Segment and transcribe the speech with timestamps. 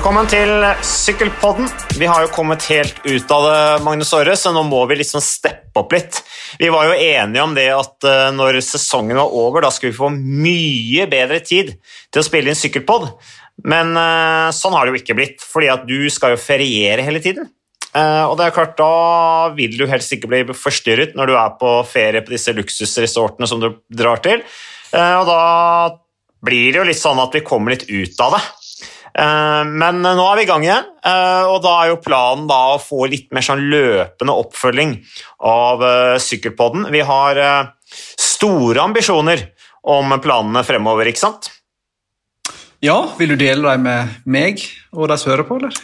[0.00, 1.66] Velkommen til Sykkelpodden.
[2.00, 5.20] Vi har jo kommet helt ut av det, Magnus Aare, så nå må vi liksom
[5.20, 6.22] steppe opp litt.
[6.56, 9.98] Vi var jo enige om det at eh, når sesongen var over, da skulle vi
[9.98, 11.74] få mye bedre tid
[12.08, 13.10] til å spille inn sykkelpod.
[13.68, 17.20] Men eh, sånn har det jo ikke blitt, fordi at du skal jo feriere hele
[17.20, 17.50] tiden.
[17.92, 21.58] Eh, og det er klart, da vil du helst ikke bli forstyrret når du er
[21.60, 24.48] på ferie på disse luksusresortene som du drar til.
[24.96, 25.42] Og da
[26.40, 28.42] blir det jo litt sånn at vi kommer litt ut av det.
[29.10, 32.80] Eh, men nå er vi i gang igjen, eh, og da er jo planen å
[32.82, 34.96] få litt mer sånn løpende oppfølging
[35.50, 36.88] av eh, Sykkelpodden.
[36.94, 37.40] Vi har
[37.90, 39.48] store ambisjoner
[39.90, 41.50] om planene fremover, ikke sant?
[42.80, 44.62] Ja, vil du dele dem med meg
[44.94, 45.74] og de som hører på, eller?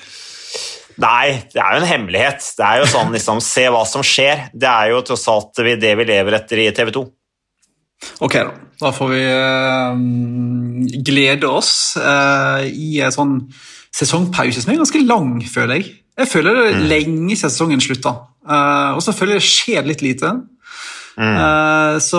[0.97, 2.45] Nei, det er jo en hemmelighet.
[2.57, 4.47] Det er jo sånn liksom, se hva som skjer.
[4.57, 7.03] Det er jo tross alt det vi lever etter i TV 2.
[8.21, 8.55] Ok, da.
[8.81, 9.97] Da får vi uh,
[11.05, 13.39] glede oss uh, i en sånn
[13.97, 15.95] sesongpause som er ganske lang, føler jeg.
[16.17, 16.87] Jeg føler det er mm.
[16.91, 18.13] lenge siden sesongen slutta,
[18.49, 20.37] uh, og så føler jeg det skjer litt lite.
[21.17, 21.97] Mm.
[22.05, 22.19] så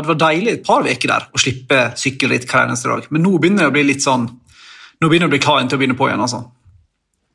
[0.00, 3.04] det var deilig et par uker der å slippe sykkelritt hver eneste dag.
[3.12, 5.76] Men nå begynner det å bli litt sånn Nå begynner det å bli klar til
[5.76, 6.22] å begynne på igjen.
[6.24, 6.40] altså.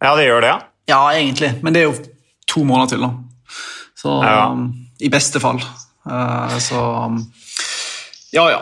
[0.01, 0.57] Ja, det gjør det, ja?
[0.89, 1.51] Ja, egentlig.
[1.61, 1.93] Men det er jo
[2.49, 3.61] to måneder til, da.
[4.01, 4.33] Så ja.
[4.49, 4.65] um,
[4.97, 5.61] I beste fall.
[6.65, 7.21] så um,
[8.33, 8.61] ja, ja.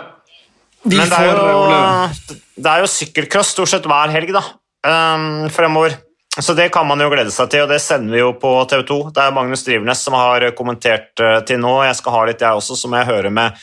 [0.83, 4.41] De Men det er, jo, det er jo sykkelcross stort sett hver helg da,
[4.87, 5.93] um, fremover.
[6.31, 8.85] Så det kan man jo glede seg til, og det sender vi jo på TV
[8.87, 8.99] 2.
[9.13, 11.75] Det er Magnus Drivenes som har kommentert uh, til nå.
[11.85, 13.59] Jeg skal ha litt, jeg også, så må jeg høre med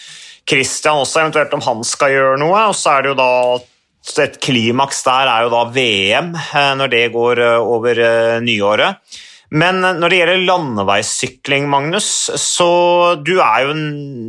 [0.48, 2.68] Christian også, eventuelt om han skal gjøre noe.
[2.70, 3.32] Og så er det jo da
[4.24, 8.04] et klimaks der er jo da VM, uh, når det går uh, over
[8.44, 9.18] nyåret.
[9.48, 12.68] Men når det gjelder landeveissykling, Magnus, så
[13.24, 13.86] du er jo en,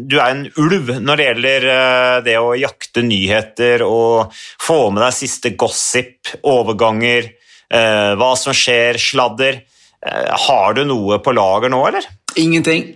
[0.07, 4.31] du er en ulv når det gjelder eh, det å jakte nyheter og
[4.63, 7.33] få med deg siste gossip, overganger,
[7.67, 9.59] eh, hva som skjer, sladder.
[9.99, 12.07] Eh, har du noe på lager nå, eller?
[12.39, 12.87] Ingenting.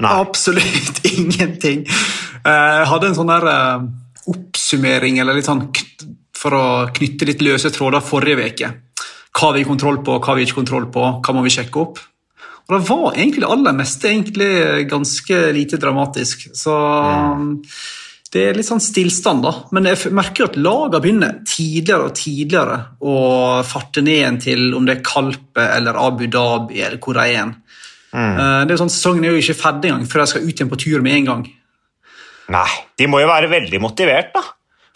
[0.00, 0.16] Nei.
[0.16, 1.84] Absolutt ingenting.
[2.40, 3.50] Jeg hadde en sånn der
[4.32, 5.66] oppsummering, eller litt sånn
[6.38, 8.76] for å knytte litt løse tråder forrige uke
[9.36, 11.82] hva vi har kontroll på, hva vi ikke har kontroll på, hva må vi sjekke
[11.82, 12.00] opp.
[12.68, 14.50] Og Det var egentlig det aller meste egentlig
[14.90, 16.48] ganske lite dramatisk.
[16.56, 17.46] Så mm.
[18.34, 19.54] det er litt sånn stillstand, da.
[19.72, 23.14] Men jeg merker at lagene begynner tidligere og tidligere å
[23.64, 27.54] farte ned igjen til om det er Kalpe eller Abu Dhabi eller hvor de er.
[28.12, 28.36] Mm.
[28.36, 30.72] Eh, det er sånn, Sesongen er jo ikke ferdig engang før jeg skal ut igjen
[30.72, 31.48] på tur med en gang.
[32.52, 32.68] Nei,
[33.00, 34.44] de må jo være veldig motivert, da.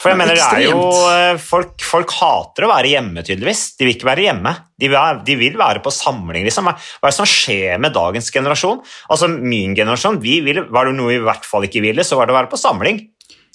[0.01, 3.65] For jeg mener, det er jo, eh, folk, folk, hater å være hjemme, tydeligvis.
[3.79, 4.55] De vil ikke være hjemme.
[4.81, 6.47] De vil, de vil være på samling.
[6.49, 6.71] Liksom.
[6.73, 8.83] Hva er det som skjer med dagens generasjon?
[9.13, 12.19] Altså, Min generasjon vi vil, var det noe vi i hvert fall ikke ville, så
[12.19, 12.99] var det å være på samling.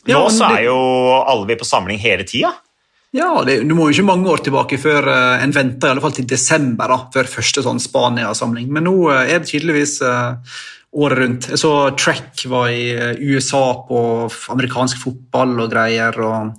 [0.08, 0.78] Nå ja, så er jo
[1.20, 2.54] alle vi på samling hele tida.
[3.16, 6.04] Ja, det, Du må jo ikke mange år tilbake før uh, en venter i alle
[6.04, 8.68] fall til desember da, før første sånn Spania-samling.
[8.74, 10.36] Men nå uh, er det tydeligvis uh,
[10.98, 11.48] året rundt.
[11.52, 14.00] Jeg så Track var i eh, USA på
[14.54, 16.18] amerikansk fotball og greier.
[16.18, 16.54] og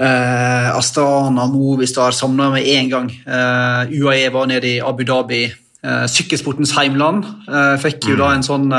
[0.00, 3.10] uh, Astana, Movistar samla med én gang.
[3.10, 5.46] Eh, UAE var nede i Abu Dhabi.
[5.86, 8.72] Uh, sykkelsportens heimland uh, fikk jo da en sånn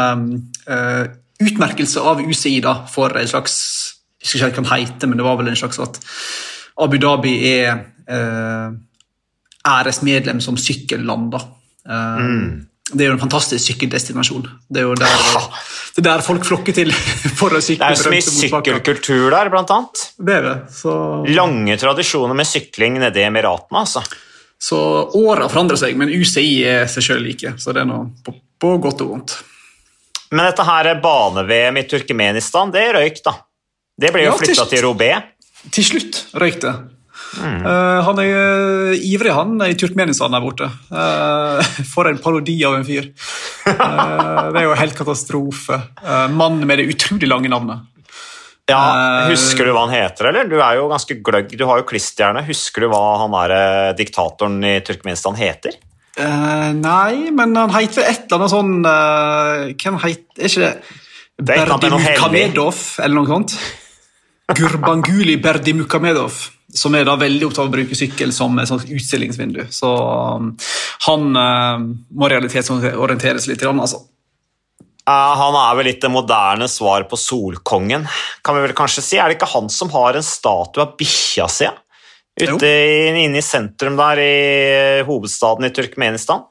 [1.37, 3.53] utmerkelse av UCI da, for en slags
[4.17, 5.99] Jeg husker ikke hva den heter, men det var vel en slags at
[6.83, 7.85] Abu Dhabi er
[9.67, 11.31] æresmedlem som sykkelland.
[11.31, 11.43] da.
[11.87, 14.45] Mm det er jo en fantastisk sykkeldestinasjon.
[14.71, 15.25] Det er jo der,
[15.97, 16.93] det er der folk flokker til
[17.39, 17.83] for å sykle.
[17.83, 20.05] Det er jo så mye sykkelkultur der, blant annet.
[20.15, 20.55] Det er det.
[20.77, 20.93] Så...
[21.35, 24.05] Lange tradisjoner med sykling nede i Emiratene, altså.
[24.57, 24.79] Så
[25.19, 28.73] åra forandrer seg, men UCI er seg sjøl like, så det er noe på, på
[28.81, 29.35] godt og vondt.
[30.31, 33.35] Men dette her bane-VM i Turkmenistan, det røyk, da.
[33.97, 35.11] Det ble jo ja, flytta til, til Robé.
[35.73, 36.73] Til slutt røyk det.
[37.35, 37.59] Mm.
[37.65, 40.69] Uh, han er uh, ivrig, han, i Turkmenistan der borte.
[40.91, 41.59] Uh,
[41.93, 43.11] for en parodi av en fyr.
[43.67, 45.79] det er jo helt katastrofe.
[46.33, 47.85] Mannen med det utrolig lange navnet.
[48.67, 50.47] Ja, Husker du hva han heter, eller?
[50.49, 52.43] Du er jo ganske gløgg, du har jo klisterhjerne.
[52.49, 55.77] Husker du hva han der diktatoren i Turkmenistan heter?
[56.17, 58.71] nei, men han heter et eller annet sånn
[59.77, 60.63] Hvem heter Er ikke
[61.37, 63.53] det Berdimukamedov, eller noe sånt?
[64.57, 66.39] Gurbanguli Berdimukamedov
[66.77, 69.63] som er da veldig opptatt av å bruke sykkel som et utstillingsvindu.
[69.73, 69.89] Så
[70.37, 70.53] um,
[71.07, 73.65] han uh, må realitetsorienteres litt.
[73.67, 74.03] Altså.
[75.07, 78.07] Han er vel litt det moderne svar på Solkongen,
[78.43, 79.19] kan vi vel kanskje si.
[79.19, 81.69] Er det ikke han som har en statue av bikkja si
[82.37, 82.69] ute
[83.23, 84.33] inne i sentrum der i
[85.07, 86.43] hovedstaden i Turkmenistan?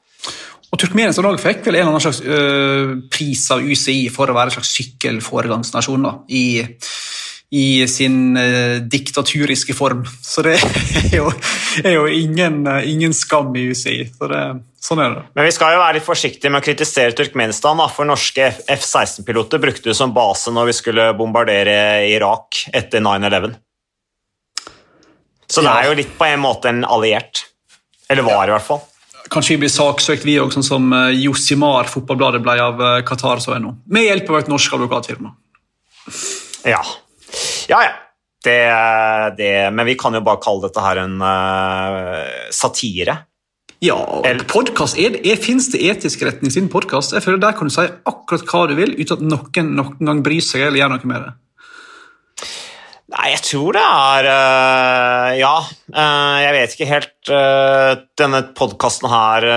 [0.72, 4.50] Og Turkmenistan fikk vel en eller annen slags uh, pris av UCI for å være
[4.50, 6.46] en slags sykkelforegangsnasjon da, i
[7.50, 10.04] i sin eh, diktaturiske form.
[10.22, 10.56] Så det
[11.12, 11.30] er jo,
[11.84, 14.08] er jo ingen, eh, ingen, skam i UCI.
[14.16, 14.42] Så det,
[14.82, 15.22] sånn er det.
[15.38, 19.62] Men vi skal jo være litt forsiktige med å kritisere Turkmenistan, da, for norske F-16-piloter
[19.62, 21.78] brukte det som base når vi skulle bombardere
[22.10, 23.54] Irak etter 9-11.
[25.46, 27.46] Så det er jo litt på en måte en alliert.
[28.10, 28.82] Eller var, i hvert fall.
[29.30, 33.42] Kanskje vi blir saksøkt, vi òg, sånn som eh, Josimar, fotballbladet, ble av eh, Qatar,
[33.42, 33.72] så er nå.
[33.90, 35.32] Med hjelp av et norsk advokatfirma.
[36.66, 36.82] Ja,
[37.70, 37.94] ja, ja.
[38.46, 38.58] Det,
[39.38, 43.16] det, men vi kan jo bare kalle dette her en uh, satire.
[43.84, 43.96] Ja,
[44.48, 44.96] podkast
[45.42, 47.12] Fins det etisk retning sin podkast?
[47.12, 50.22] Jeg føler Der kan du si akkurat hva du vil uten at noen noen gang
[50.24, 51.34] bryr seg eller gjør noe med det.
[53.16, 57.14] Nei, jeg tror det er uh, Ja, uh, jeg vet ikke helt.
[57.28, 59.50] Uh, denne podkasten her,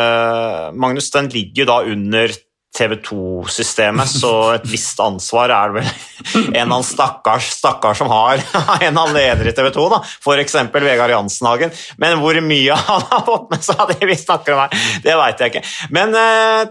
[0.76, 2.36] Magnus, den ligger jo da under
[2.78, 8.42] TV 2-systemet, så et visst ansvar er det vel en av stakkars, stakkars som har
[8.88, 10.02] en av ledere i TV 2, da.
[10.06, 10.58] f.eks.
[10.76, 11.74] Vegard Jansenhagen.
[11.98, 15.16] Men hvor mye han har fått med seg av det vi snakker om her, det
[15.18, 15.64] veit jeg ikke.
[15.98, 16.70] Men uh,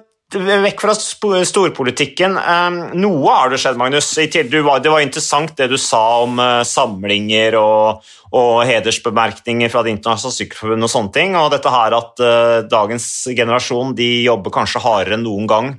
[0.62, 2.38] vekk fra storpolitikken.
[2.38, 4.12] Um, noe har det skjedd, Magnus.
[4.14, 10.38] Det var interessant det du sa om uh, samlinger og, og, hedersbemerkninger fra Det internasjonale
[10.38, 11.36] sykkelforbundet og sånne ting.
[11.42, 12.24] Og dette her at
[12.70, 15.74] dagens generasjon de jobber kanskje hardere enn noen gang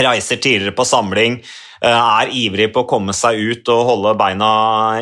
[0.00, 1.36] reiser tidligere på samling,
[1.82, 4.50] eh, er ivrig på å komme seg ut og holde beina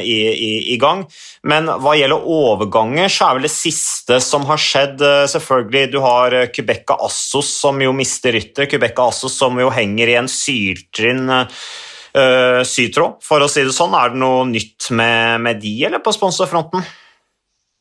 [0.00, 1.04] i, i, i, gang.
[1.48, 6.00] Men hva gjelder overganger, så er vel det siste som har skjedd eh, selvfølgelig Du
[6.04, 8.68] har Quebeca eh, Assos som jo mister rytter.
[8.70, 13.94] Kubeka Assos som jo henger i en syltrinn uh, sytråd, for å si det sånn.
[13.96, 16.84] Er det noe nytt med, med de, eller på sponsorfronten?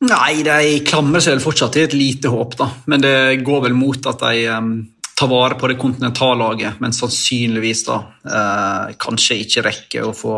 [0.01, 2.71] Nei, de klamrer seg fortsatt til et lite håp, da.
[2.89, 4.71] Men det går vel mot at de um
[5.21, 10.37] ta vare på det kontinentallaget, men sannsynligvis da eh, kanskje ikke rekker å få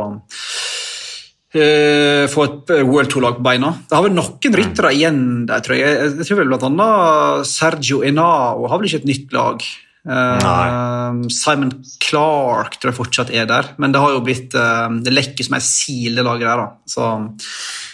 [1.56, 3.72] eh, få et World Tour-lag på beina.
[3.88, 6.12] Det har vel noen ryttere igjen der, tror jeg.
[6.20, 9.66] Jeg tror vel blant annet Sergio Enao har vel ikke et nytt lag.
[10.04, 11.70] Uh, Simon
[12.04, 15.56] Clark tror jeg fortsatt er der, men det har jo blitt uh, det lekker som
[15.56, 16.60] ei sil, det laget der.
[16.60, 16.68] da.
[16.84, 17.14] Så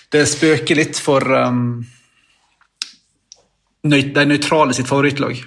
[0.09, 1.83] det spøker litt for um,
[3.85, 5.37] de nøytrale sitt favorittlag.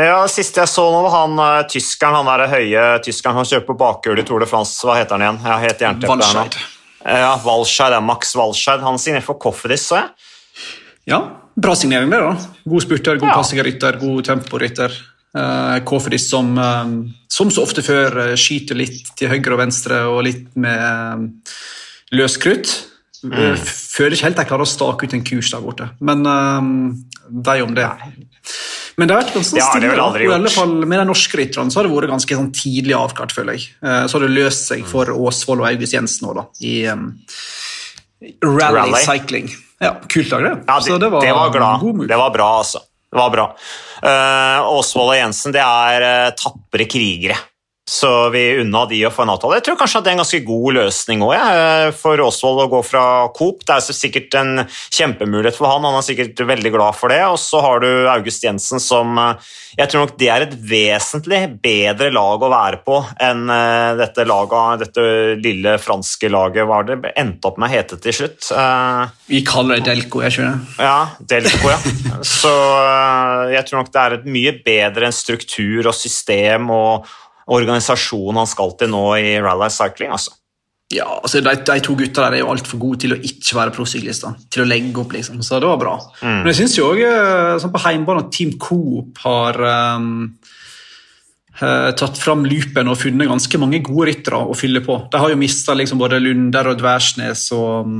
[0.00, 3.66] Ja, Siste jeg så nå, var han uh, tyskeren, han der høye tyskeren han kjører
[3.68, 4.80] på bakhjulet i Tour de France.
[4.82, 5.38] Hva heter han igjen?
[5.44, 6.56] Jeg har helt Walscheid.
[7.04, 8.82] Ja, Walscheid, ja, Max Walscheid.
[8.82, 10.10] Han signerte for Cofidis, så jeg.
[11.12, 11.20] Ja,
[11.54, 12.18] bra signering, det.
[12.24, 12.34] da.
[12.66, 13.36] God spurter, god ja.
[13.38, 14.98] passingrytter, god temporytter.
[15.34, 16.90] Uh, Kofidis som, uh,
[17.30, 21.54] som så ofte før uh, skyter litt til høyre og venstre og litt med uh,
[22.18, 22.72] løs krutt.
[23.22, 23.54] Mm.
[23.62, 26.58] Føler ikke helt jeg klarer å stake ut en kurs der borte, men uh,
[27.30, 27.86] de om det.
[28.96, 29.90] Men det har vært ganske stille.
[29.90, 32.94] Ja, I alle fall Med de norske rytterne så har det vært ganske sånn tidlig
[32.98, 33.72] avklart, føler jeg.
[33.82, 37.08] Eh, så har det løst seg for Åsvold og August Jensen nå, da, i um,
[38.44, 39.50] rally, rally, cycling.
[39.82, 40.52] Ja, Kult lag, det.
[40.68, 42.04] Ja, det, det, var, det var glad.
[42.08, 42.84] Det var bra, altså.
[43.10, 43.48] Det var bra.
[44.04, 47.38] Uh, Åsvold og Jensen det er uh, tapre krigere.
[47.84, 49.58] Så vi unna de å få en avtale.
[49.58, 52.70] Jeg tror kanskje at det er en ganske god løsning også, ja, for Osvold å
[52.72, 53.02] gå fra
[53.36, 53.60] Coop.
[53.60, 57.20] Det er sikkert en kjempemulighet for han, han er sikkert veldig glad for det.
[57.28, 61.40] Og så har du August Jensen som eh, Jeg tror nok det er et vesentlig
[61.60, 65.04] bedre lag å være på enn eh, dette laget, dette
[65.44, 68.48] lille franske laget hva det endte opp med å hete til slutt.
[68.48, 70.64] Eh, vi kaller det Delco, jeg skjønner.
[70.80, 71.76] Ja, Delco, ja.
[72.24, 72.54] Så
[73.52, 77.12] jeg tror nok det er et mye bedre en struktur og system og
[77.52, 80.14] organisasjonen han skal til nå i Rally Cycling.
[80.14, 80.32] altså.
[80.92, 83.72] Ja, altså de, de to gutta der er jo altfor gode til å ikke være
[83.74, 84.34] prosyklister.
[84.52, 85.40] Til å legge opp, liksom.
[85.42, 85.94] Så det var bra.
[86.20, 86.42] Mm.
[86.42, 89.58] Men jeg syns jo òg eh, sånn på heimbanen at Team Coop har
[89.94, 90.10] um,
[91.54, 94.98] tatt fram loopen og funnet ganske mange gode ryttere å fylle på.
[95.10, 97.98] De har jo mista liksom både Lunder og Dværsnes og um,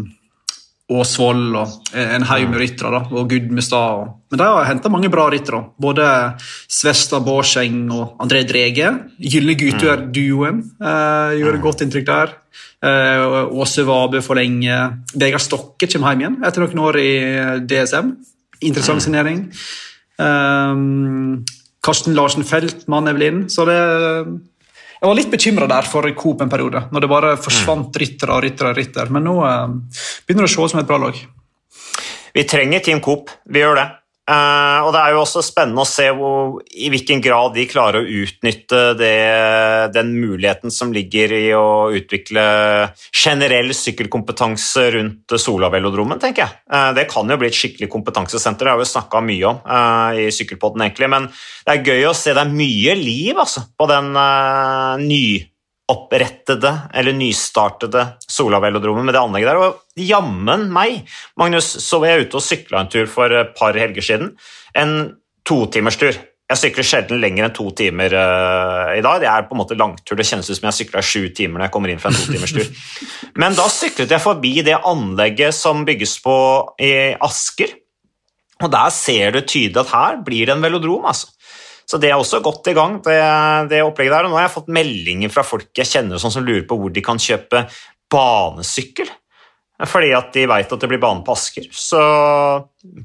[0.92, 4.10] Åsvold og en haug med ryttere, og Gudmestad.
[4.28, 5.62] Men de har henta mange bra ryttere.
[5.80, 6.04] Både
[6.68, 8.90] Svesta Borseng og André Drege.
[9.16, 12.36] Gylne gutter-duoen eh, gjorde godt inntrykk der.
[12.84, 13.24] Eh,
[13.56, 14.76] Åse Vabe for lenge.
[15.16, 17.10] Vegard Stokke kommer hjem igjen etter noen år i
[17.64, 18.12] DSM.
[18.60, 19.06] Interessant mm.
[19.06, 19.44] signering.
[20.20, 20.84] Eh,
[21.84, 23.46] Karsten Larsen Feltmann er vel inn.
[23.48, 23.80] Så det
[25.04, 27.99] jeg var litt bekymra der for Coop en periode, når det bare forsvant mm.
[28.00, 28.70] ryttere og ryttere.
[28.78, 29.11] rytter.
[29.12, 29.75] Men nå uh,
[30.25, 31.18] begynner det å se ut som et bra lag.
[32.32, 33.84] Vi trenger Team Coop, vi gjør det.
[34.24, 38.00] Uh, og Det er jo også spennende å se hvor, i hvilken grad de klarer
[38.00, 39.12] å utnytte det,
[39.92, 42.44] den muligheten som ligger i å utvikle
[43.12, 46.56] generell sykkelkompetanse rundt Solavelodromen, tenker jeg.
[46.72, 50.16] Uh, det kan jo bli et skikkelig kompetansesenter, det har vi snakka mye om uh,
[50.16, 51.10] i Sykkelpodden, egentlig.
[51.12, 51.28] Men
[51.66, 54.14] det er gøy å se det er mye liv altså, på den
[55.04, 55.24] ny
[55.84, 59.58] gjenopprettede eller nystartede Solavelodromen med det anlegget der.
[59.58, 61.04] Og jammen meg,
[61.36, 64.36] Magnus, så var jeg ute og sykla en tur for et par helger siden.
[64.74, 66.16] En totimerstur.
[66.44, 69.20] Jeg sykler sjelden lenger enn to timer uh, i dag.
[69.20, 70.16] Det er på en måte langtur.
[70.16, 72.68] Det kjennes ut som jeg sykla sju timer når jeg kommer inn fra en totimerstur.
[73.40, 76.36] Men da syklet jeg forbi det anlegget som bygges på
[76.84, 76.92] i
[77.24, 77.72] Asker.
[78.62, 81.08] Og der ser du tydelig at her blir det en velodrom.
[81.08, 81.33] altså.
[81.84, 83.18] Så det er også godt i gang, det,
[83.70, 84.28] det opplegget der.
[84.28, 86.94] Og nå har jeg fått meldinger fra folk jeg kjenner sånn som lurer på hvor
[86.94, 87.66] de kan kjøpe
[88.12, 89.10] banesykkel.
[89.90, 91.66] Fordi at de veit at det blir bane på Asker.
[91.74, 92.00] Så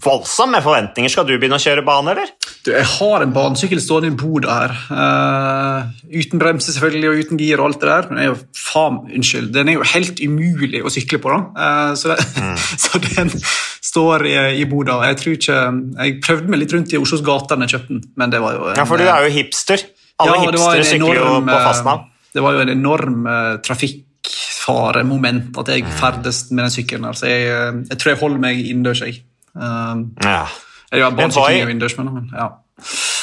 [0.06, 1.12] voldsomt med forventninger.
[1.12, 2.30] Skal du begynne å kjøre bane, eller?
[2.70, 4.74] Du, jeg har en banesykkel stående i boda her.
[4.94, 8.10] Uh, uten bremse selvfølgelig, og uten gir og alt det der.
[8.10, 11.34] Men den er jo faen, unnskyld, den er jo helt umulig å sykle på.
[11.34, 11.40] da.
[11.58, 12.60] Uh, så, mm.
[12.86, 13.34] så, den
[13.90, 15.00] står i, i boda.
[15.10, 15.58] Jeg tror ikke,
[15.98, 18.60] jeg prøvde meg litt rundt i Oslos gater da jeg kjøpte den, men det var
[18.60, 19.88] jo en, Ja, for du er jo hipster.
[20.20, 22.06] Alle ja, hipstere sykler jo på fastland.
[22.06, 24.06] Eh, det var jo en enorm uh, trafikk
[24.60, 27.08] faremoment at jeg ferdes med den sykkelen.
[27.10, 29.02] her, så jeg, eh, jeg, tror jeg holder meg innendørs.
[29.08, 29.24] Jeg.
[29.56, 30.44] Um, ja.
[30.90, 32.50] Jeg men, barnesykling Windows, men ja.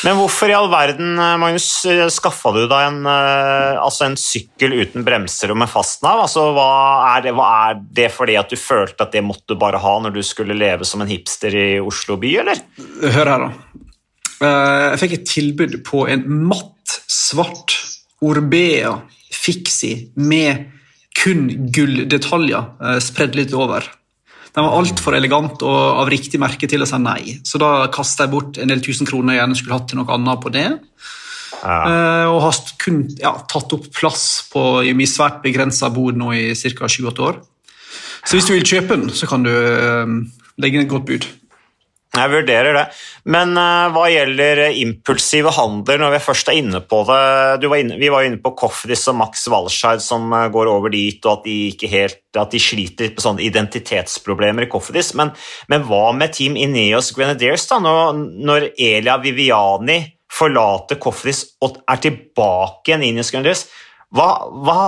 [0.05, 1.69] Men hvorfor i all verden eh, Magnus,
[2.13, 6.21] skaffa du deg en, altså en sykkel uten bremser og med fastnav?
[6.27, 6.69] Altså, hva
[7.15, 9.97] er det, hva er det fordi at du følte at det måtte du bare ha
[10.05, 12.63] når du skulle leve som en hipster i Oslo by, eller?
[13.17, 13.83] Hør her, da.
[14.37, 17.73] Jeg fikk et tilbud på en matt, svart
[18.25, 18.93] Orbea
[19.33, 20.67] Fixi med
[21.17, 23.87] kun gulldetaljer eh, spredd litt over.
[24.57, 28.25] Den var altfor elegant og av riktig merke til å si nei, så da kasta
[28.25, 30.65] jeg bort en del tusen kroner jeg gjerne skulle hatt til noe annet på det.
[31.61, 31.77] Ja.
[31.85, 36.33] Uh, og har kun ja, tatt opp plass på, i min svært begrensa bod nå
[36.37, 36.89] i ca.
[36.89, 37.43] 7-8 år.
[38.25, 40.17] Så hvis du vil kjøpe den, så kan du uh,
[40.63, 41.29] legge inn et godt bud.
[42.17, 42.85] Jeg vurderer det.
[43.29, 47.99] Men uh, hva gjelder impulsive handler, når vi først er inne på det var inne,
[48.01, 51.49] Vi var inne på Kofris og Max Walscheid som uh, går over dit, og at
[51.49, 55.13] de, helt, at de sliter med sånne identitetsproblemer i Kofris.
[55.19, 55.35] Men,
[55.73, 57.81] men, hva med Team Ineos Grenadiers, da?
[57.83, 60.01] Når, når Elia Viviani
[60.33, 63.67] forlater Kofris og er tilbake igjen i Ineos Grenadiers,
[64.15, 64.31] hva,
[64.65, 64.81] hva,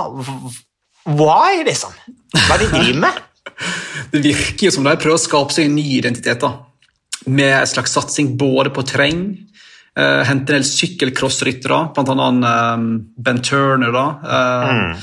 [1.09, 1.93] Why, liksom?
[2.35, 3.21] Hva er det de driver med?
[4.13, 6.43] det virker jo som de prøver å skape seg en ny identitet.
[6.43, 6.68] da
[7.25, 9.23] med en slags satsing både på terreng,
[9.99, 12.29] uh, hente en del sykkelcrossryttere, bl.a.
[12.75, 12.85] Um,
[13.17, 13.91] Ben Turner.
[13.95, 14.93] da, uh, mm.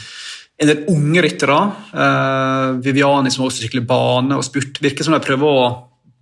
[0.56, 1.58] En del unge ryttere.
[1.92, 4.80] Uh, Viviani som også sykler bane og spurt.
[4.80, 5.66] Virker som de prøver å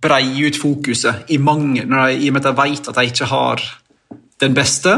[0.03, 3.07] breie ut fokuset i mange, når de, i og med at de vet at de
[3.13, 3.63] ikke har
[4.43, 4.97] den beste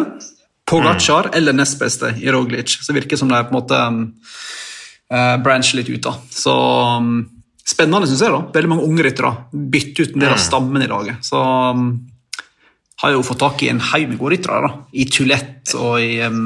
[0.68, 1.38] Pogacar mm.
[1.38, 2.80] eller nest beste i Roglic.
[2.84, 4.02] Så virker det som de på en måte um,
[5.14, 6.02] uh, brancher litt ut.
[6.04, 6.16] da.
[6.34, 6.56] Så
[6.98, 7.22] um,
[7.68, 8.32] Spennende, syns jeg.
[8.32, 8.44] da.
[8.56, 9.34] Veldig mange unge ryttere.
[9.52, 10.46] Bytte ut en del av mm.
[10.46, 11.28] stammen i laget.
[11.28, 11.90] Så um,
[13.02, 14.74] har jeg jo fått tak i en haug med gode ryttere.
[14.96, 16.46] I Tulett og i um,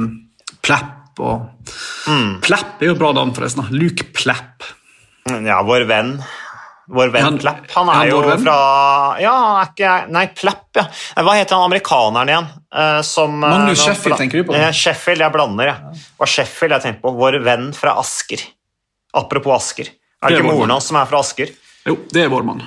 [0.66, 1.20] Plapp.
[1.22, 1.70] og
[2.10, 2.40] mm.
[2.46, 3.68] Plapp er jo et bra navn, forresten.
[3.68, 3.78] Da.
[3.78, 4.66] Luke Plapp.
[5.30, 6.16] Ja, vår venn.
[6.92, 7.70] Vår venn han, Plapp.
[7.76, 8.58] Han er, er jo fra
[9.22, 10.88] Ja, er ikke Nei, Plapp, ja.
[11.22, 12.52] Hva heter han amerikaneren igjen?
[12.74, 14.58] Uh, som, uh, Magnus Sheffield, tenker du på?
[14.58, 16.02] Uh, Sheffield, jeg blander, jeg.
[16.02, 16.12] Ja.
[16.18, 17.14] Og Sheffield jeg tenker på.
[17.22, 18.44] Vår venn fra Asker.
[19.22, 19.94] Apropos Asker.
[20.22, 21.54] Er det ikke moren hans som er fra Asker?
[21.88, 22.62] Jo, det er vår mann.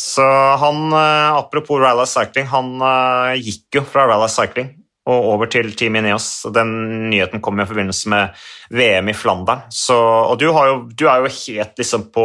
[0.00, 0.24] Så
[0.60, 4.70] han, eh, Apropos Rally Cycling, han uh, gikk jo fra Rally Cycling
[5.10, 6.28] og over til Team Ineos.
[6.54, 6.70] Den
[7.10, 8.36] nyheten kom i forbindelse med
[8.76, 9.64] VM i Flandern.
[9.72, 12.24] Så, og du, jo, du, er jo helt liksom på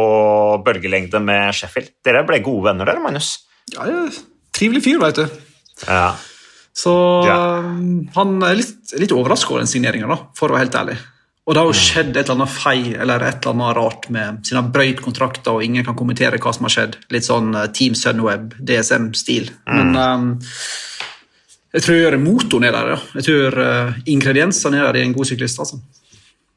[0.64, 1.94] bølgelengde med Sheffield.
[2.04, 3.32] Dere ble gode venner, dere, Magnus?
[3.72, 4.04] Ja, ja.
[4.56, 5.24] Trivelig fyr, veit du.
[5.88, 6.12] Ja.
[6.76, 6.92] Så
[7.24, 7.40] ja.
[8.18, 10.98] han er litt, litt overraska over den signeringa, for å være helt ærlig.
[11.46, 14.40] Og det har jo skjedd et eller annet feil eller et eller annet rart med
[14.48, 16.96] sine brøyt kontrakter, og ingen kan kommentere hva som har skjedd.
[17.14, 19.52] Litt sånn uh, Team Sunweb, DSM-stil.
[19.68, 19.76] Mm.
[19.78, 20.26] Men um,
[21.76, 22.98] jeg tror motoren er der, ja.
[23.20, 25.62] Jeg tror uh, ingrediensene er der i en god syklist.
[25.62, 25.78] altså.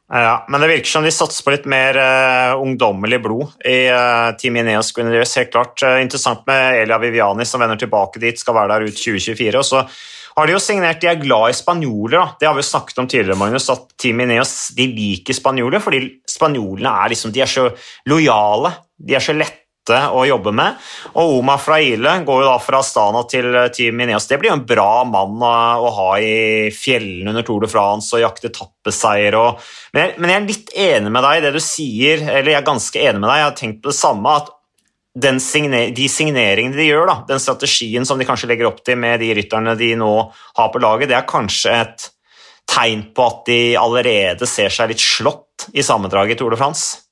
[0.09, 4.33] Ja, men det virker som de satser på litt mer uh, ungdommelig blod i uh,
[4.41, 5.35] Team Ineos Grenadiers.
[5.37, 5.83] Helt klart.
[5.85, 9.53] Uh, interessant med Elia Viviani som vender tilbake dit, skal være der ut 2024.
[9.59, 9.83] og så
[10.39, 12.17] har de jo signert De er glad i spanjoler.
[12.17, 12.27] da.
[12.39, 16.03] Det har vi jo snakket om tidligere, Magnus, at Team Ineos de liker spanjoler fordi
[16.29, 17.69] spanjolene er liksom, de er så
[18.09, 18.73] lojale.
[18.99, 19.55] De er så lette
[19.89, 20.75] å jobbe med.
[21.17, 24.27] Og Oma Fraile går jo da fra Astana til Team Ineos.
[24.29, 28.21] Det blir jo en bra mann å, ha i fjellene under Tour de France og
[28.21, 29.39] jakte tappeseier.
[29.39, 29.63] Og,
[29.97, 33.01] men jeg er litt enig med deg i det du sier, eller jeg er ganske
[33.01, 33.41] enig med deg.
[33.41, 34.37] Jeg har tenkt på det samme.
[34.43, 34.53] at
[35.39, 39.19] signer, de signeringene de gjør, da, den strategien som de kanskje legger opp til med
[39.19, 40.13] de rytterne de nå
[40.57, 42.09] har på laget, det er kanskje et
[42.69, 47.05] tegn på at de allerede ser seg litt slått i sammendraget i Tour de France?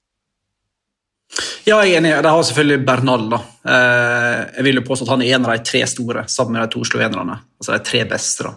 [1.67, 2.13] Ja, jeg er enig.
[2.23, 3.25] De har selvfølgelig Bernal.
[3.33, 3.39] da.
[3.67, 6.63] Eh, jeg vil jo påstå at han er en av de tre store, sammen med
[6.63, 7.35] de to slovenerne.
[7.59, 8.47] Altså de tre beste.
[8.47, 8.53] da.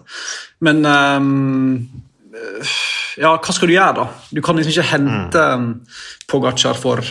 [0.63, 1.89] Men um,
[3.19, 4.07] Ja, hva skal du gjøre, da?
[4.31, 5.67] Du kan liksom ikke hente mm.
[6.31, 7.03] Pogacar for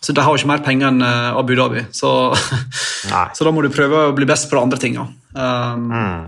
[0.00, 2.32] så De har jo ikke mer penger enn Abu Dhabi, så,
[3.36, 5.04] så, da må du prøve å bli best på de andre tinga.
[5.36, 6.22] Um, mm.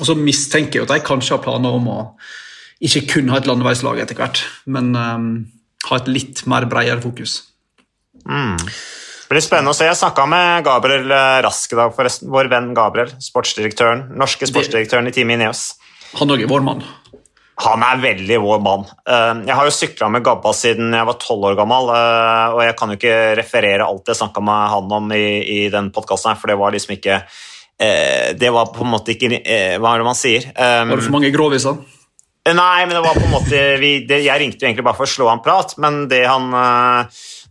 [0.00, 1.98] Og så mistenker jeg at de kanskje har planer om å
[2.82, 5.28] ikke kun ha et landeveislag etter hvert, men um,
[5.90, 7.36] ha et litt mer bredere fokus.
[8.24, 8.56] Mm.
[8.58, 9.86] Det blir spennende å se.
[9.88, 12.28] Jeg snakka med Gabriel eh, Rask i dag, forresten.
[12.32, 13.14] Vår venn Gabriel.
[13.22, 15.70] Sportsdirektøren, norske sportsdirektøren i Team Ineos.
[16.18, 16.82] Han òg er vår mann.
[17.62, 18.84] Han er veldig vår mann.
[19.06, 22.62] Eh, jeg har jo sykla med Gabba siden jeg var tolv år gammel, eh, og
[22.66, 26.38] jeg kan jo ikke referere alt jeg snakka med han om i, i den podkasten,
[26.40, 27.22] for det var liksom ikke
[27.82, 29.40] Det var på en måte ikke
[29.82, 30.44] Hva er det man sier?
[30.54, 31.80] Var det for mange gråviser?
[32.46, 35.08] Nei, men det var på en måte vi, det, Jeg ringte jo egentlig bare for
[35.08, 36.52] å slå han prat, men det han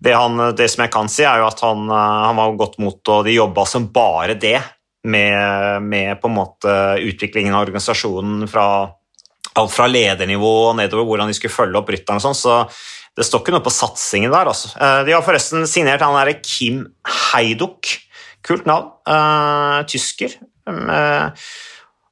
[0.04, 2.80] det, han, det, som jeg kan si, er jo at han, eh, han var godt
[2.82, 4.58] mot, og de jobba som bare det
[5.06, 6.74] med, med, på en måte
[7.06, 8.66] utviklingen av organisasjonen fra
[9.60, 12.38] alt fra ledernivå og nedover, hvordan de skulle følge opp rytterne og sånn.
[12.38, 14.52] Så det står ikke noe på satsingen der.
[14.52, 14.72] Altså.
[14.78, 16.86] Eh, de har forresten signert han derre Kim
[17.32, 17.98] Heiduk.
[18.46, 18.90] Kult navn.
[19.06, 20.34] Uh, tysker.
[20.66, 21.30] Uh,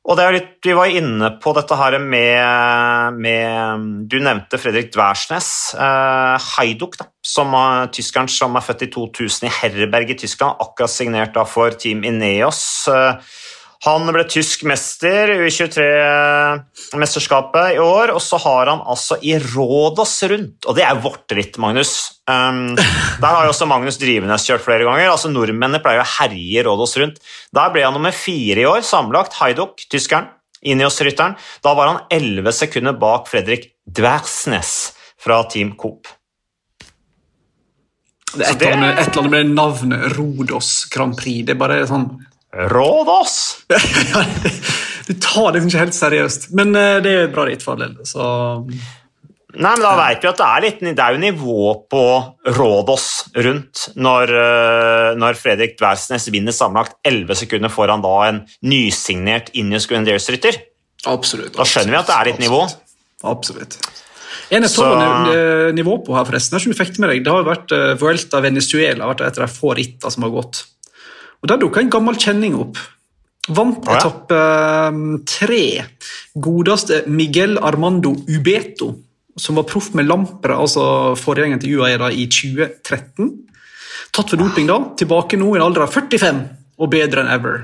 [0.10, 4.92] og det er litt, Vi var inne på dette her med, med Du nevnte Fredrik
[4.94, 5.50] Dværsnes.
[5.78, 10.58] Uh, Heiduk, da, som er tyskeren som er født i 2000 i Herberg i Tyskland,
[10.62, 12.62] akkurat signert da for Team Ineos.
[12.90, 13.38] Eh,
[13.86, 20.24] han ble tysk mester i U23-mesterskapet i år, og så har han altså i Rådås
[20.28, 22.20] rundt, og det er vårt ritt, Magnus.
[22.28, 25.08] Um, der har jo også Magnus Drivenes kjørt flere ganger.
[25.14, 27.18] altså Nordmennene pleier å herje Rådås rundt.
[27.56, 29.40] Der ble han nummer fire i år, sammenlagt.
[29.40, 30.28] Haidok, tyskeren,
[30.60, 31.40] Ineos-rytteren.
[31.64, 36.08] Da var han elleve sekunder bak Fredrik Dversnes fra Team Coop.
[38.36, 41.46] Det er et eller annet med navnet Rodos Grand Prix.
[41.48, 42.06] Det er bare sånn
[42.54, 43.36] Rådås!
[45.08, 48.00] du tar det ikke helt seriøst, men eh, det er bra ritt fordel.
[48.08, 48.24] Så
[49.50, 52.02] Nei, men Da vet vi at det er, litt, det er jo nivå på
[52.54, 53.08] Rådås
[53.46, 59.90] rundt når, eh, når Fredrik Dversnes vinner sammenlagt 11 sekunder foran da en nysignert Ineos
[59.90, 60.62] Grenadiers-rytter.
[61.10, 61.56] Absolutt.
[61.58, 62.62] Da skjønner vi at det er litt nivå.
[63.30, 63.80] Absolutt.
[64.54, 64.86] En jeg så
[65.76, 69.10] nivå på her, forresten, ikke du fikk med deg, det har vært uh, Vuelta Venezuela
[69.12, 70.64] vært et av de få rittene som har gått.
[71.40, 72.80] Og Der dukka en gammel kjenning opp.
[73.50, 73.98] Vant oh, ja.
[73.98, 75.64] etappe eh, tre.
[76.36, 78.92] Godeste Miguel Armando Ubeto,
[79.40, 83.32] som var proff med Lampre, altså forgjengeren til UAE i 2013.
[84.14, 86.42] Tatt for doping da, tilbake nå i en alder av 45
[86.80, 87.64] og bedre enn ever.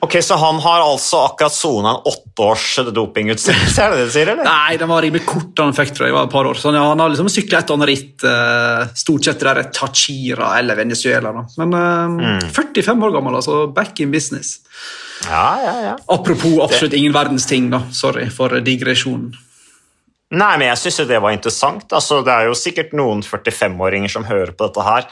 [0.00, 3.82] Ok, Så han har altså akkurat sona en åtteårs dopingutstillelse?
[3.84, 4.46] er det det du sier, eller?
[4.48, 5.52] Nei, den var rimelig kort.
[5.60, 6.58] Han fikk, tror jeg, var et par år.
[6.58, 10.80] Så Han har liksom sykla et annet ritt, uh, stort sett det der Tachira eller
[10.80, 11.34] Venezuela.
[11.36, 11.44] Da.
[11.62, 12.48] Men uh, mm.
[12.56, 13.60] 45 år gammel, altså.
[13.76, 14.56] Back in business.
[15.28, 15.94] Ja, ja, ja.
[16.08, 17.84] Apropos absolutt ingen verdens ting, da.
[17.92, 19.34] Sorry for digresjonen.
[20.30, 21.90] Nei, men jeg syns det var interessant.
[21.92, 25.06] Altså, det er jo sikkert noen 45-åringer som hører på dette her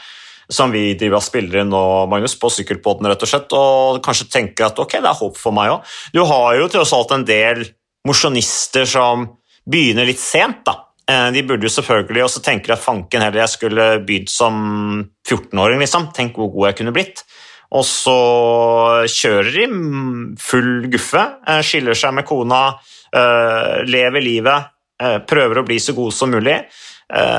[0.49, 4.29] som vi driver og spiller inn nå, Magnus, på sykkelpodden, rett og slett, og kanskje
[4.33, 5.97] tenker at ok, det er håp for meg òg.
[6.15, 7.67] Du har jo tross alt en del
[8.07, 9.27] mosjonister som
[9.69, 10.79] begynner litt sent, da.
[11.09, 14.57] Eh, de burde jo selvfølgelig også tenke at fanken heller jeg skulle begynt som
[15.27, 16.09] 14-åring, liksom.
[16.15, 17.23] Tenk hvor god jeg kunne blitt.
[17.77, 18.17] Og så
[19.05, 19.67] kjører de
[20.41, 22.63] full guffe, eh, skiller seg med kona,
[23.13, 26.57] eh, lever livet, prøver å bli så god som mulig.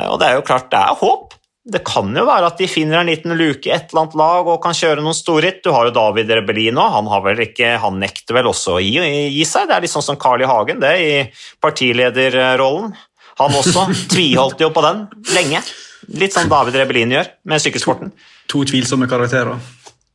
[0.08, 3.02] Og det er jo klart, det er håp det kan jo være at de finner
[3.02, 5.60] en liten luke i et eller annet lag og kan kjøre noen storritt.
[5.64, 7.10] Du har jo David Rebellino, han,
[7.44, 9.68] ikke, han nekter vel også å gi, gi, seg.
[9.68, 10.48] Det er litt sånn som Carl I.
[10.48, 11.10] Hagen det i
[11.60, 12.94] partilederrollen.
[13.42, 15.04] Han også tviholdt jo på den
[15.36, 15.60] lenge.
[16.16, 18.14] Litt sånn David Rebellin gjør med sykkelsporten.
[18.16, 19.60] To, to tvilsomme karakterer.